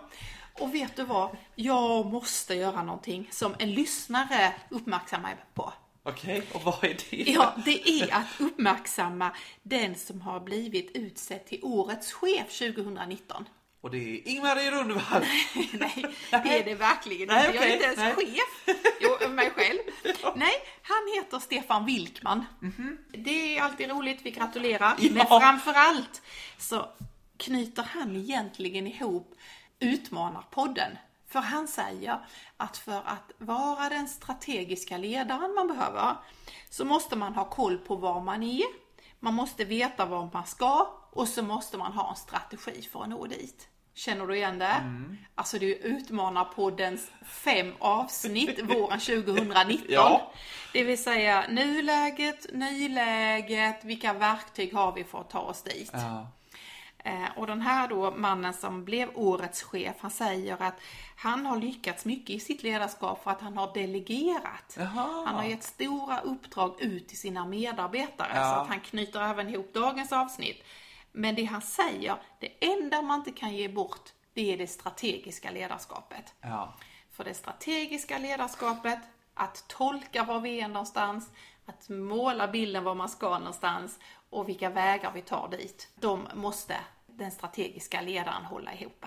Och 0.59 0.73
vet 0.73 0.95
du 0.95 1.03
vad? 1.03 1.37
Jag 1.55 2.05
måste 2.05 2.55
göra 2.55 2.83
någonting 2.83 3.27
som 3.31 3.55
en 3.59 3.71
lyssnare 3.73 4.53
uppmärksammar 4.69 5.29
mig 5.29 5.45
på. 5.53 5.73
Okej, 6.03 6.43
och 6.53 6.63
vad 6.63 6.83
är 6.83 6.97
det? 7.09 7.31
Ja, 7.31 7.53
det 7.65 7.89
är 7.89 8.13
att 8.13 8.25
uppmärksamma 8.39 9.31
den 9.63 9.95
som 9.95 10.21
har 10.21 10.39
blivit 10.39 10.91
utsedd 10.93 11.45
till 11.45 11.59
Årets 11.63 12.13
chef 12.13 12.59
2019. 12.59 13.45
Och 13.81 13.91
det 13.91 13.97
är 13.97 14.27
Ingmarie 14.27 14.71
Rundvall. 14.71 15.21
Nej, 15.73 16.05
det 16.29 16.59
är 16.59 16.65
det 16.65 16.75
verkligen 16.75 17.27
Nej, 17.27 17.45
inte. 17.45 17.57
Jag 17.57 17.69
är 17.69 17.73
inte 17.73 17.85
ens 17.85 17.97
nej. 17.97 18.13
chef. 18.15 18.75
Jo, 19.01 19.10
mig 19.31 19.51
själv. 19.51 19.79
Nej, 20.35 20.53
han 20.81 21.13
heter 21.15 21.39
Stefan 21.39 21.85
Wilkman. 21.85 22.45
Det 23.09 23.57
är 23.57 23.61
alltid 23.61 23.89
roligt, 23.89 24.19
vi 24.23 24.31
gratulerar. 24.31 24.95
Ja. 24.99 25.11
Men 25.11 25.27
framförallt 25.27 26.21
så 26.57 26.85
knyter 27.37 27.83
han 27.83 28.15
egentligen 28.15 28.87
ihop 28.87 29.35
Utmanarpodden. 29.79 30.97
För 31.27 31.39
han 31.39 31.67
säger 31.67 32.19
att 32.57 32.77
för 32.77 33.01
att 33.05 33.31
vara 33.37 33.89
den 33.89 34.07
strategiska 34.07 34.97
ledaren 34.97 35.53
man 35.55 35.67
behöver 35.67 36.15
så 36.69 36.85
måste 36.85 37.15
man 37.15 37.35
ha 37.35 37.45
koll 37.49 37.77
på 37.77 37.95
var 37.95 38.21
man 38.21 38.43
är, 38.43 38.65
man 39.19 39.33
måste 39.33 39.65
veta 39.65 40.05
var 40.05 40.29
man 40.33 40.45
ska 40.45 40.87
och 41.11 41.27
så 41.27 41.43
måste 41.43 41.77
man 41.77 41.93
ha 41.93 42.09
en 42.09 42.15
strategi 42.15 42.81
för 42.81 43.03
att 43.03 43.09
nå 43.09 43.25
dit. 43.25 43.67
Känner 43.93 44.27
du 44.27 44.35
igen 44.35 44.59
det? 44.59 44.81
Alltså 45.35 45.59
det 45.59 45.65
är 45.65 45.67
ju 45.67 45.97
Utmanarpoddens 45.97 47.11
fem 47.25 47.73
avsnitt 47.79 48.59
våren 48.63 48.99
2019. 48.99 49.85
Ja. 49.89 50.31
Det 50.73 50.83
vill 50.83 51.03
säga 51.03 51.45
nuläget, 51.49 52.45
nyläget, 52.53 53.83
vilka 53.85 54.13
verktyg 54.13 54.73
har 54.73 54.91
vi 54.91 55.03
för 55.03 55.21
att 55.21 55.29
ta 55.29 55.39
oss 55.39 55.61
dit? 55.61 55.89
Ja. 55.93 56.27
Eh, 57.03 57.25
och 57.37 57.47
den 57.47 57.61
här 57.61 57.87
då 57.87 58.11
mannen 58.11 58.53
som 58.53 58.85
blev 58.85 59.09
årets 59.15 59.63
chef, 59.63 59.95
han 59.99 60.11
säger 60.11 60.61
att 60.61 60.79
han 61.15 61.45
har 61.45 61.57
lyckats 61.57 62.05
mycket 62.05 62.29
i 62.29 62.39
sitt 62.39 62.63
ledarskap 62.63 63.23
för 63.23 63.31
att 63.31 63.41
han 63.41 63.57
har 63.57 63.73
delegerat. 63.73 64.75
Jaha. 64.77 65.25
Han 65.25 65.35
har 65.35 65.43
gett 65.43 65.63
stora 65.63 66.19
uppdrag 66.19 66.81
ut 66.81 67.07
till 67.07 67.17
sina 67.19 67.45
medarbetare 67.45 68.31
Ja. 68.35 68.53
så 68.55 68.61
att 68.61 68.67
han 68.67 68.79
knyter 68.79 69.21
även 69.29 69.49
ihop 69.49 69.73
dagens 69.73 70.11
avsnitt. 70.11 70.63
Men 71.11 71.35
det 71.35 71.43
han 71.43 71.61
säger, 71.61 72.15
det 72.39 72.65
enda 72.65 73.01
man 73.01 73.19
inte 73.19 73.31
kan 73.31 73.55
ge 73.55 73.67
bort, 73.67 74.09
det 74.33 74.53
är 74.53 74.57
det 74.57 74.67
strategiska 74.67 75.51
ledarskapet. 75.51 76.33
Ja. 76.41 76.73
För 77.11 77.23
det 77.23 77.33
strategiska 77.33 78.17
ledarskapet, 78.17 78.99
att 79.33 79.67
tolka 79.67 80.23
var 80.23 80.39
vi 80.39 80.61
är 80.61 80.67
någonstans, 80.67 81.31
att 81.65 81.89
måla 81.89 82.47
bilden 82.47 82.83
var 82.83 82.95
man 82.95 83.09
ska 83.09 83.39
någonstans 83.39 83.99
och 84.29 84.49
vilka 84.49 84.69
vägar 84.69 85.11
vi 85.13 85.21
tar 85.21 85.47
dit. 85.51 85.89
De 85.95 86.27
måste 86.33 86.75
den 87.07 87.31
strategiska 87.31 88.01
ledaren 88.01 88.45
hålla 88.45 88.73
ihop. 88.73 89.05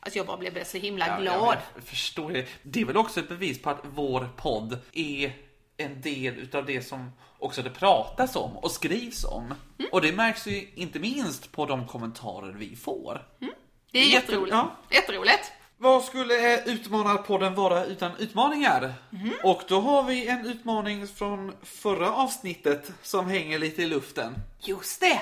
Alltså 0.00 0.18
jag 0.18 0.26
bara 0.26 0.36
blev 0.36 0.64
så 0.64 0.78
himla 0.78 1.06
Ja, 1.06 1.18
glad. 1.20 1.58
Jag 1.74 1.84
förstår 1.84 2.30
det. 2.30 2.48
Det 2.62 2.80
är 2.80 2.84
väl 2.84 2.96
också 2.96 3.20
ett 3.20 3.28
bevis 3.28 3.62
på 3.62 3.70
att 3.70 3.80
vår 3.84 4.28
podd 4.36 4.78
är 4.92 5.32
en 5.80 6.00
del 6.00 6.38
utav 6.38 6.66
det 6.66 6.82
som 6.82 7.12
också 7.38 7.62
det 7.62 7.70
pratas 7.70 8.36
om 8.36 8.56
och 8.56 8.70
skrivs 8.70 9.24
om. 9.24 9.44
Mm. 9.44 9.90
Och 9.92 10.00
det 10.00 10.12
märks 10.12 10.46
ju 10.46 10.68
inte 10.74 10.98
minst 10.98 11.52
på 11.52 11.66
de 11.66 11.86
kommentarer 11.86 12.52
vi 12.58 12.76
får. 12.76 13.26
Det 13.92 13.98
är 13.98 14.02
Jätte- 14.04 14.14
jätteroligt. 14.14 14.52
ja. 14.54 14.76
Jätteroligt. 14.90 15.52
Vad 15.78 16.04
skulle 16.04 16.62
Utmanarpodden 16.64 17.54
vara 17.54 17.84
utan 17.84 18.10
utmaningar? 18.18 18.94
Mhm. 19.10 19.32
Och 19.42 19.62
då 19.68 19.80
har 19.80 20.02
vi 20.02 20.26
en 20.28 20.46
utmaning 20.46 21.06
från 21.06 21.52
förra 21.62 22.12
avsnittet 22.12 22.92
som 23.02 23.28
hänger 23.28 23.58
lite 23.58 23.82
i 23.82 23.86
luften. 23.86 24.34
Just 24.60 25.00
det. 25.00 25.20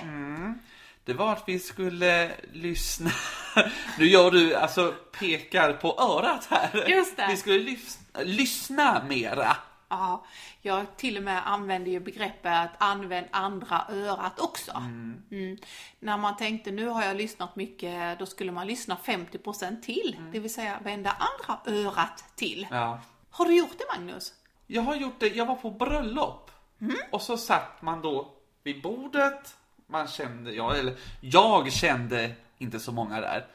Det 1.05 1.15
var 1.15 1.33
att 1.33 1.43
vi 1.47 1.59
skulle 1.59 2.31
lyssna. 2.53 3.11
Nu 3.99 4.07
gör 4.07 4.31
du 4.31 4.55
alltså 4.55 4.95
pekar 5.19 5.73
på 5.73 5.89
örat 6.01 6.47
här. 6.51 6.85
Just 6.89 7.17
det. 7.17 7.27
Vi 7.31 7.37
skulle 7.37 7.59
lys- 7.59 7.99
lyssna 8.25 9.05
mera. 9.09 9.57
Ja, 9.89 10.25
jag 10.61 10.97
till 10.97 11.17
och 11.17 11.23
med 11.23 11.49
använde 11.49 11.91
ju 11.91 12.01
begreppet 12.01 12.53
att 12.53 12.71
använd 12.79 13.27
andra 13.31 13.85
örat 13.89 14.41
också. 14.41 14.73
Mm. 14.73 15.59
När 16.01 16.17
man 16.17 16.37
tänkte 16.37 16.71
nu 16.71 16.87
har 16.87 17.05
jag 17.05 17.17
lyssnat 17.17 17.57
mycket, 17.57 18.19
då 18.19 18.27
skulle 18.27 18.53
man 18.53 18.67
lyssna 18.67 18.97
50% 19.05 19.81
till. 19.81 20.17
Det 20.33 20.41
vill 20.41 20.55
säga 20.55 20.79
vända 20.85 21.11
andra 21.11 21.61
örat 21.81 22.25
till. 22.37 22.67
Ja. 22.71 23.01
Har 23.31 23.45
du 23.45 23.59
gjort 23.59 23.79
det 23.79 23.85
Magnus? 23.99 24.35
Jag 24.67 24.83
har 24.83 24.97
gjort 24.97 25.21
det, 25.21 25.29
jag 25.29 25.47
var 25.47 25.55
på 25.55 25.71
bröllop. 25.71 26.51
Mm. 26.81 26.97
Och 27.13 27.23
så 27.23 27.37
satt 27.37 27.83
man 27.83 28.03
då 28.03 28.35
vid 28.63 28.83
bordet. 28.83 29.57
Man 29.87 30.09
kände, 30.09 30.53
ja, 30.53 30.75
eller 30.75 30.97
jag 31.21 31.73
kände 31.73 32.35
inte 32.59 32.81
så 32.81 32.93
många 32.93 33.21
där. 33.21 33.47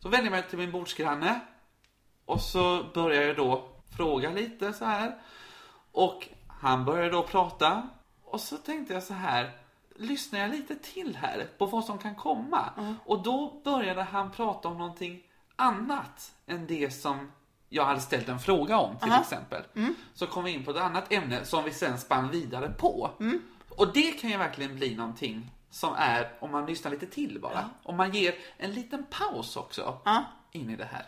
Så 0.00 0.08
vände 0.08 0.26
jag 0.26 0.30
mig 0.30 0.42
till 0.48 0.58
min 0.58 0.72
bordsgranne. 0.72 1.40
Och 2.24 2.40
så 2.40 2.84
började 2.94 3.26
jag 3.26 3.36
då 3.36 3.68
fråga 3.96 4.30
lite 4.30 4.72
så 4.72 4.84
här. 4.84 5.18
Och 5.98 6.28
han 6.48 6.84
började 6.84 7.10
då 7.10 7.22
prata. 7.22 7.88
Och 8.24 8.40
så 8.40 8.56
tänkte 8.56 8.94
jag 8.94 9.02
så 9.02 9.14
här. 9.14 9.50
Lyssnar 9.96 10.38
jag 10.40 10.50
lite 10.50 10.74
till 10.74 11.16
här 11.16 11.46
på 11.58 11.66
vad 11.66 11.84
som 11.84 11.98
kan 11.98 12.14
komma? 12.14 12.94
Och 13.04 13.22
då 13.22 13.60
började 13.64 14.02
han 14.02 14.30
prata 14.30 14.68
om 14.68 14.78
någonting 14.78 15.22
annat 15.56 16.32
än 16.46 16.66
det 16.66 16.90
som 16.90 17.32
jag 17.68 17.84
hade 17.84 18.00
ställt 18.00 18.28
en 18.28 18.38
fråga 18.38 18.78
om 18.78 18.96
till 18.98 19.10
Aha. 19.12 19.20
exempel. 19.20 19.62
Så 20.14 20.26
kom 20.26 20.44
vi 20.44 20.50
in 20.50 20.64
på 20.64 20.70
ett 20.70 20.76
annat 20.76 21.12
ämne 21.12 21.44
som 21.44 21.64
vi 21.64 21.72
sen 21.72 21.98
spann 21.98 22.30
vidare 22.30 22.68
på. 22.68 23.10
Och 23.68 23.92
det 23.92 24.12
kan 24.12 24.30
ju 24.30 24.36
verkligen 24.36 24.76
bli 24.76 24.96
någonting 24.96 25.50
som 25.70 25.94
är, 25.96 26.32
om 26.40 26.50
man 26.52 26.66
lyssnar 26.66 26.90
lite 26.90 27.06
till 27.06 27.40
bara, 27.40 27.70
om 27.82 27.96
man 27.96 28.12
ger 28.14 28.34
en 28.56 28.72
liten 28.72 29.06
paus 29.10 29.56
också 29.56 29.98
Ja. 30.04 30.24
in 30.52 30.70
i 30.70 30.76
det 30.76 30.88
här. 30.92 31.06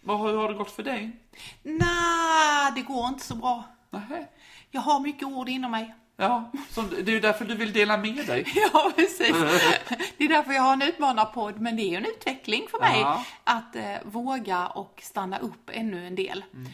Vad 0.00 0.18
har, 0.18 0.34
har 0.34 0.48
det 0.48 0.54
gått 0.54 0.70
för 0.70 0.82
dig? 0.82 1.16
Nej, 1.62 2.72
det 2.74 2.82
går 2.82 3.08
inte 3.08 3.24
så 3.24 3.34
bra. 3.34 3.64
Nähä. 3.90 4.26
Jag 4.70 4.80
har 4.80 5.00
mycket 5.00 5.28
ord 5.28 5.48
inom 5.48 5.70
mig. 5.70 5.94
Ja, 6.16 6.50
så 6.70 6.82
det 6.82 7.10
är 7.10 7.14
ju 7.14 7.20
därför 7.20 7.44
du 7.44 7.54
vill 7.54 7.72
dela 7.72 7.96
med 7.96 8.26
dig. 8.26 8.44
Ja, 8.72 8.92
precis. 8.96 9.32
Det 10.18 10.24
är 10.24 10.28
därför 10.28 10.52
jag 10.52 10.62
har 10.62 10.72
en 10.72 10.82
utmanarpodd, 10.82 11.60
men 11.60 11.76
det 11.76 11.82
är 11.82 11.90
ju 11.90 11.96
en 11.96 12.04
utveckling 12.06 12.66
för 12.70 12.78
mig 12.78 13.00
Ja. 13.00 13.24
att 13.44 13.76
eh, 13.76 13.94
våga 14.04 14.66
och 14.66 15.00
stanna 15.04 15.38
upp 15.38 15.70
ännu 15.72 16.06
en 16.06 16.14
del. 16.14 16.44
Mm. 16.54 16.66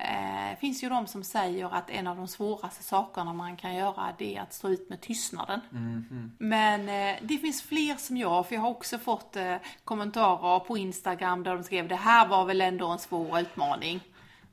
Eh, 0.00 0.58
finns 0.58 0.84
ju 0.84 0.88
de 0.88 1.06
som 1.06 1.24
säger 1.24 1.74
att 1.74 1.90
en 1.90 2.06
av 2.06 2.16
de 2.16 2.28
svåraste 2.28 2.82
sakerna 2.82 3.32
man 3.32 3.56
kan 3.56 3.74
göra 3.74 4.14
det 4.18 4.36
är 4.36 4.40
att 4.42 4.52
stå 4.54 4.68
ut 4.68 4.88
med 4.90 5.00
tystnaden. 5.00 5.60
Mhm. 5.70 6.32
Men 6.38 6.88
eh, 6.88 7.16
det 7.22 7.38
finns 7.38 7.62
fler 7.62 7.96
som 7.96 8.16
jag, 8.16 8.48
för 8.48 8.54
jag 8.54 8.62
har 8.62 8.70
också 8.70 8.98
fått 8.98 9.36
eh, 9.36 9.54
kommentarer 9.84 10.58
på 10.60 10.78
Instagram 10.78 11.42
där 11.42 11.54
de 11.54 11.64
skrev 11.64 11.88
det 11.88 11.96
här 11.96 12.28
var 12.28 12.44
väl 12.44 12.60
ändå 12.60 12.88
en 12.88 12.98
svår 12.98 13.40
utmaning. 13.40 14.00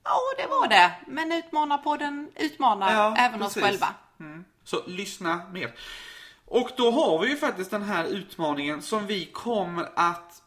Ja, 0.05 0.19
det 0.37 0.47
var 0.47 0.67
det. 0.67 0.91
Men 1.07 1.31
utmanarpodden 1.31 2.31
utmanar 2.35 2.93
Ja, 2.93 3.15
även 3.17 3.39
precis. 3.39 3.57
oss 3.57 3.63
själva. 3.63 3.87
Så 4.63 4.83
lyssna 4.87 5.41
mer. 5.53 5.75
Och 6.45 6.69
då 6.77 6.91
har 6.91 7.19
vi 7.19 7.29
ju 7.29 7.37
faktiskt 7.37 7.71
den 7.71 7.83
här 7.83 8.05
utmaningen 8.05 8.81
som 8.81 9.07
vi 9.07 9.25
kommer 9.25 9.89
att... 9.95 10.41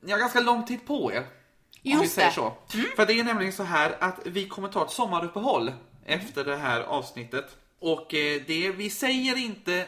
Ni 0.00 0.12
har 0.12 0.18
ganska 0.18 0.40
lång 0.40 0.64
tid 0.66 0.86
på 0.86 1.12
er. 1.12 1.18
Om 1.18 1.24
vi 1.82 1.90
Just 1.90 2.14
säger 2.14 2.30
det. 2.30 2.40
Mm. 2.74 2.86
så. 2.90 2.96
För 2.96 3.06
det 3.06 3.12
är 3.20 3.24
nämligen 3.24 3.52
så 3.52 3.62
här 3.62 3.96
att 4.00 4.18
vi 4.24 4.48
kommer 4.48 4.68
ta 4.68 4.84
ett 4.84 4.90
sommaruppehåll 4.90 5.72
efter 6.06 6.44
det 6.44 6.56
här 6.56 6.80
avsnittet. 6.80 7.56
Och 7.80 8.14
eh, 8.14 8.42
det, 8.46 8.70
vi 8.70 8.90
säger 8.90 9.38
inte 9.38 9.86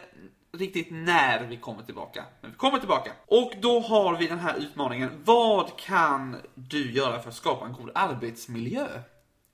riktigt 0.59 0.88
när 0.90 1.45
vi 1.47 1.57
kommer 1.57 1.83
tillbaka. 1.83 2.25
Men 2.40 2.51
vi 2.51 2.57
kommer 2.57 2.79
tillbaka. 2.79 3.12
Och 3.27 3.53
då 3.61 3.81
har 3.81 4.17
vi 4.17 4.27
den 4.27 4.38
här 4.38 4.57
utmaningen. 4.57 5.23
Vad 5.25 5.79
kan 5.79 6.37
du 6.55 6.93
göra 6.93 7.23
för 7.23 7.29
att 7.29 7.37
skapa 7.37 7.67
en 7.67 7.73
god 7.73 7.90
arbetsmiljö? 7.95 8.88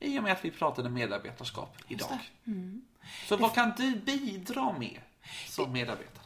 I 0.01 0.19
och 0.19 0.23
med 0.23 0.33
att 0.33 0.45
vi 0.45 0.51
pratade 0.51 0.89
medarbetarskap 0.89 1.77
idag. 1.89 2.19
Mm. 2.47 2.83
Så 3.29 3.37
vad 3.37 3.55
kan 3.55 3.73
du 3.77 3.97
bidra 3.97 4.79
med 4.79 5.01
som 5.47 5.73
medarbetare? 5.73 6.25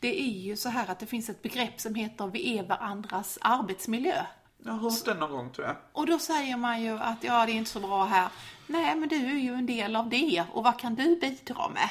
Det 0.00 0.20
är 0.20 0.40
ju 0.40 0.56
så 0.56 0.68
här 0.68 0.90
att 0.90 0.98
det 0.98 1.06
finns 1.06 1.28
ett 1.28 1.42
begrepp 1.42 1.80
som 1.80 1.94
heter 1.94 2.26
vi 2.26 2.58
är 2.58 2.62
varandras 2.62 3.38
arbetsmiljö. 3.40 4.26
Jag 4.64 4.72
har 4.72 4.90
hört 4.90 5.04
den 5.04 5.16
någon 5.18 5.30
gång 5.30 5.50
tror 5.50 5.66
jag. 5.66 5.76
Och 5.92 6.06
då 6.06 6.18
säger 6.18 6.56
man 6.56 6.82
ju 6.82 6.98
att 6.98 7.24
ja, 7.24 7.46
det 7.46 7.52
är 7.52 7.54
inte 7.54 7.70
så 7.70 7.80
bra 7.80 8.04
här. 8.04 8.28
Nej, 8.66 8.96
men 8.96 9.08
du 9.08 9.16
är 9.16 9.38
ju 9.38 9.54
en 9.54 9.66
del 9.66 9.96
av 9.96 10.08
det 10.08 10.44
och 10.52 10.64
vad 10.64 10.78
kan 10.78 10.94
du 10.94 11.16
bidra 11.16 11.68
med? 11.68 11.88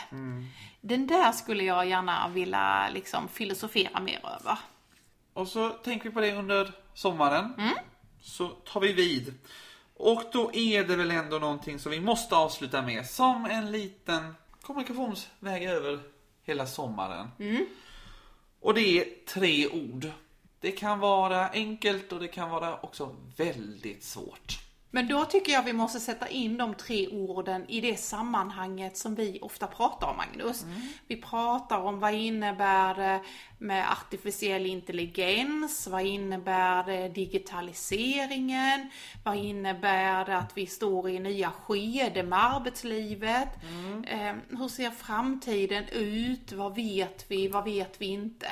Den 0.81 1.07
där 1.07 1.31
skulle 1.31 1.63
jag 1.63 1.89
gärna 1.89 2.27
vilja 2.29 2.89
liksom 2.89 3.27
filosofera 3.27 3.99
mer 3.99 4.19
över. 4.25 4.57
Och 5.33 5.47
så 5.47 5.69
tänker 5.69 6.09
vi 6.09 6.13
på 6.13 6.21
det 6.21 6.33
under 6.33 6.71
sommaren. 6.93 7.53
Så 8.21 8.47
tar 8.47 8.79
vi 8.79 8.93
vid. 8.93 9.33
Och 9.95 10.23
då 10.31 10.53
är 10.53 10.83
det 10.83 10.95
väl 10.95 11.11
ändå 11.11 11.39
någonting 11.39 11.79
som 11.79 11.91
vi 11.91 11.99
måste 11.99 12.35
avsluta 12.35 12.81
med 12.81 13.05
som 13.05 13.45
en 13.45 13.71
liten 13.71 14.35
kommunikationsväg 14.61 15.63
över 15.63 15.99
hela 16.43 16.65
sommaren. 16.65 17.27
Och 18.59 18.73
det 18.73 18.81
är 18.81 19.25
tre 19.27 19.67
ord. 19.67 20.11
Det 20.67 20.71
kan 20.71 20.99
vara 20.99 21.49
enkelt 21.49 22.11
och 22.11 22.19
det 22.19 22.27
kan 22.27 22.49
vara 22.49 22.79
också 22.79 23.15
väldigt 23.37 24.03
svårt. 24.03 24.59
Men 24.91 25.07
då 25.07 25.25
tycker 25.25 25.51
jag 25.51 25.63
vi 25.63 25.73
måste 25.73 25.99
sätta 25.99 26.27
in 26.27 26.57
de 26.57 26.73
tre 26.75 27.07
orden 27.07 27.65
i 27.69 27.81
det 27.81 27.97
sammanhanget 27.97 28.97
som 28.97 29.15
vi 29.15 29.39
ofta 29.41 29.67
pratar 29.67 30.07
om, 30.07 30.17
Magnus. 30.17 30.65
Vi 31.07 31.21
pratar 31.21 31.77
om 31.77 31.99
vad 31.99 32.13
innebär 32.13 32.95
det 32.95 33.21
med 33.57 33.91
artificiell 33.91 34.65
intelligens? 34.65 35.87
Vad 35.87 36.05
innebär 36.05 36.83
det 36.83 37.09
digitaliseringen? 37.09 38.89
Vad 39.23 39.35
innebär 39.35 40.25
det 40.25 40.37
att 40.37 40.57
vi 40.57 40.67
står 40.67 41.09
i 41.09 41.19
nya 41.19 41.51
skeden 41.51 42.29
med 42.29 42.45
arbetslivet? 42.45 43.49
Eh, 44.07 44.35
hur 44.49 44.67
ser 44.67 44.91
framtiden 44.91 45.83
ut? 45.91 46.51
Vad 46.51 46.75
vet 46.75 47.25
vi? 47.27 47.47
Vad 47.47 47.63
vet 47.63 48.01
vi 48.01 48.05
inte? 48.05 48.49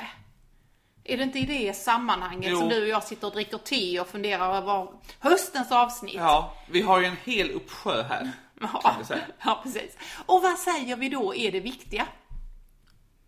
Är 1.08 1.18
det 1.18 1.24
inte 1.24 1.40
i 1.40 1.46
det 1.46 1.74
sammanhanget 1.74 2.52
Jo. 2.52 2.60
som 2.60 2.70
du 2.70 2.82
och 2.82 2.88
jag 2.88 3.04
sitter 3.04 3.28
och 3.28 3.34
dricker 3.34 3.58
te 3.58 4.00
och 4.00 4.08
funderar 4.08 4.56
över 4.56 4.88
höstens 5.20 5.72
avsnitt? 5.72 6.14
Ja, 6.16 6.54
vi 6.70 6.82
har 6.82 7.00
ju 7.00 7.06
en 7.06 7.18
hel 7.24 7.52
uppsjö 7.52 8.04
här. 8.04 8.32
Säga. 9.04 9.22
ja, 9.46 9.60
precis. 9.64 9.98
Och 10.26 10.42
vad 10.42 10.58
säger 10.58 10.96
vi 10.96 11.10
då 11.10 11.36
är 11.36 11.52
det 11.52 11.60
viktiga? 11.60 12.08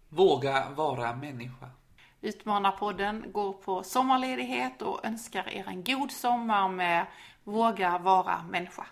Våga 0.10 0.70
vara 0.70 1.16
människa. 1.16 1.70
Utmanarpodden 2.22 3.32
går 3.32 3.54
på 3.54 3.84
sommarledighet 3.84 4.82
och 4.82 5.06
önskar 5.06 5.50
er 5.50 5.68
en 5.68 5.84
god 5.84 6.12
sommar 6.12 6.70
med 6.70 7.06
Våga 7.44 7.98
vara 7.98 8.44
människa. 8.50 8.86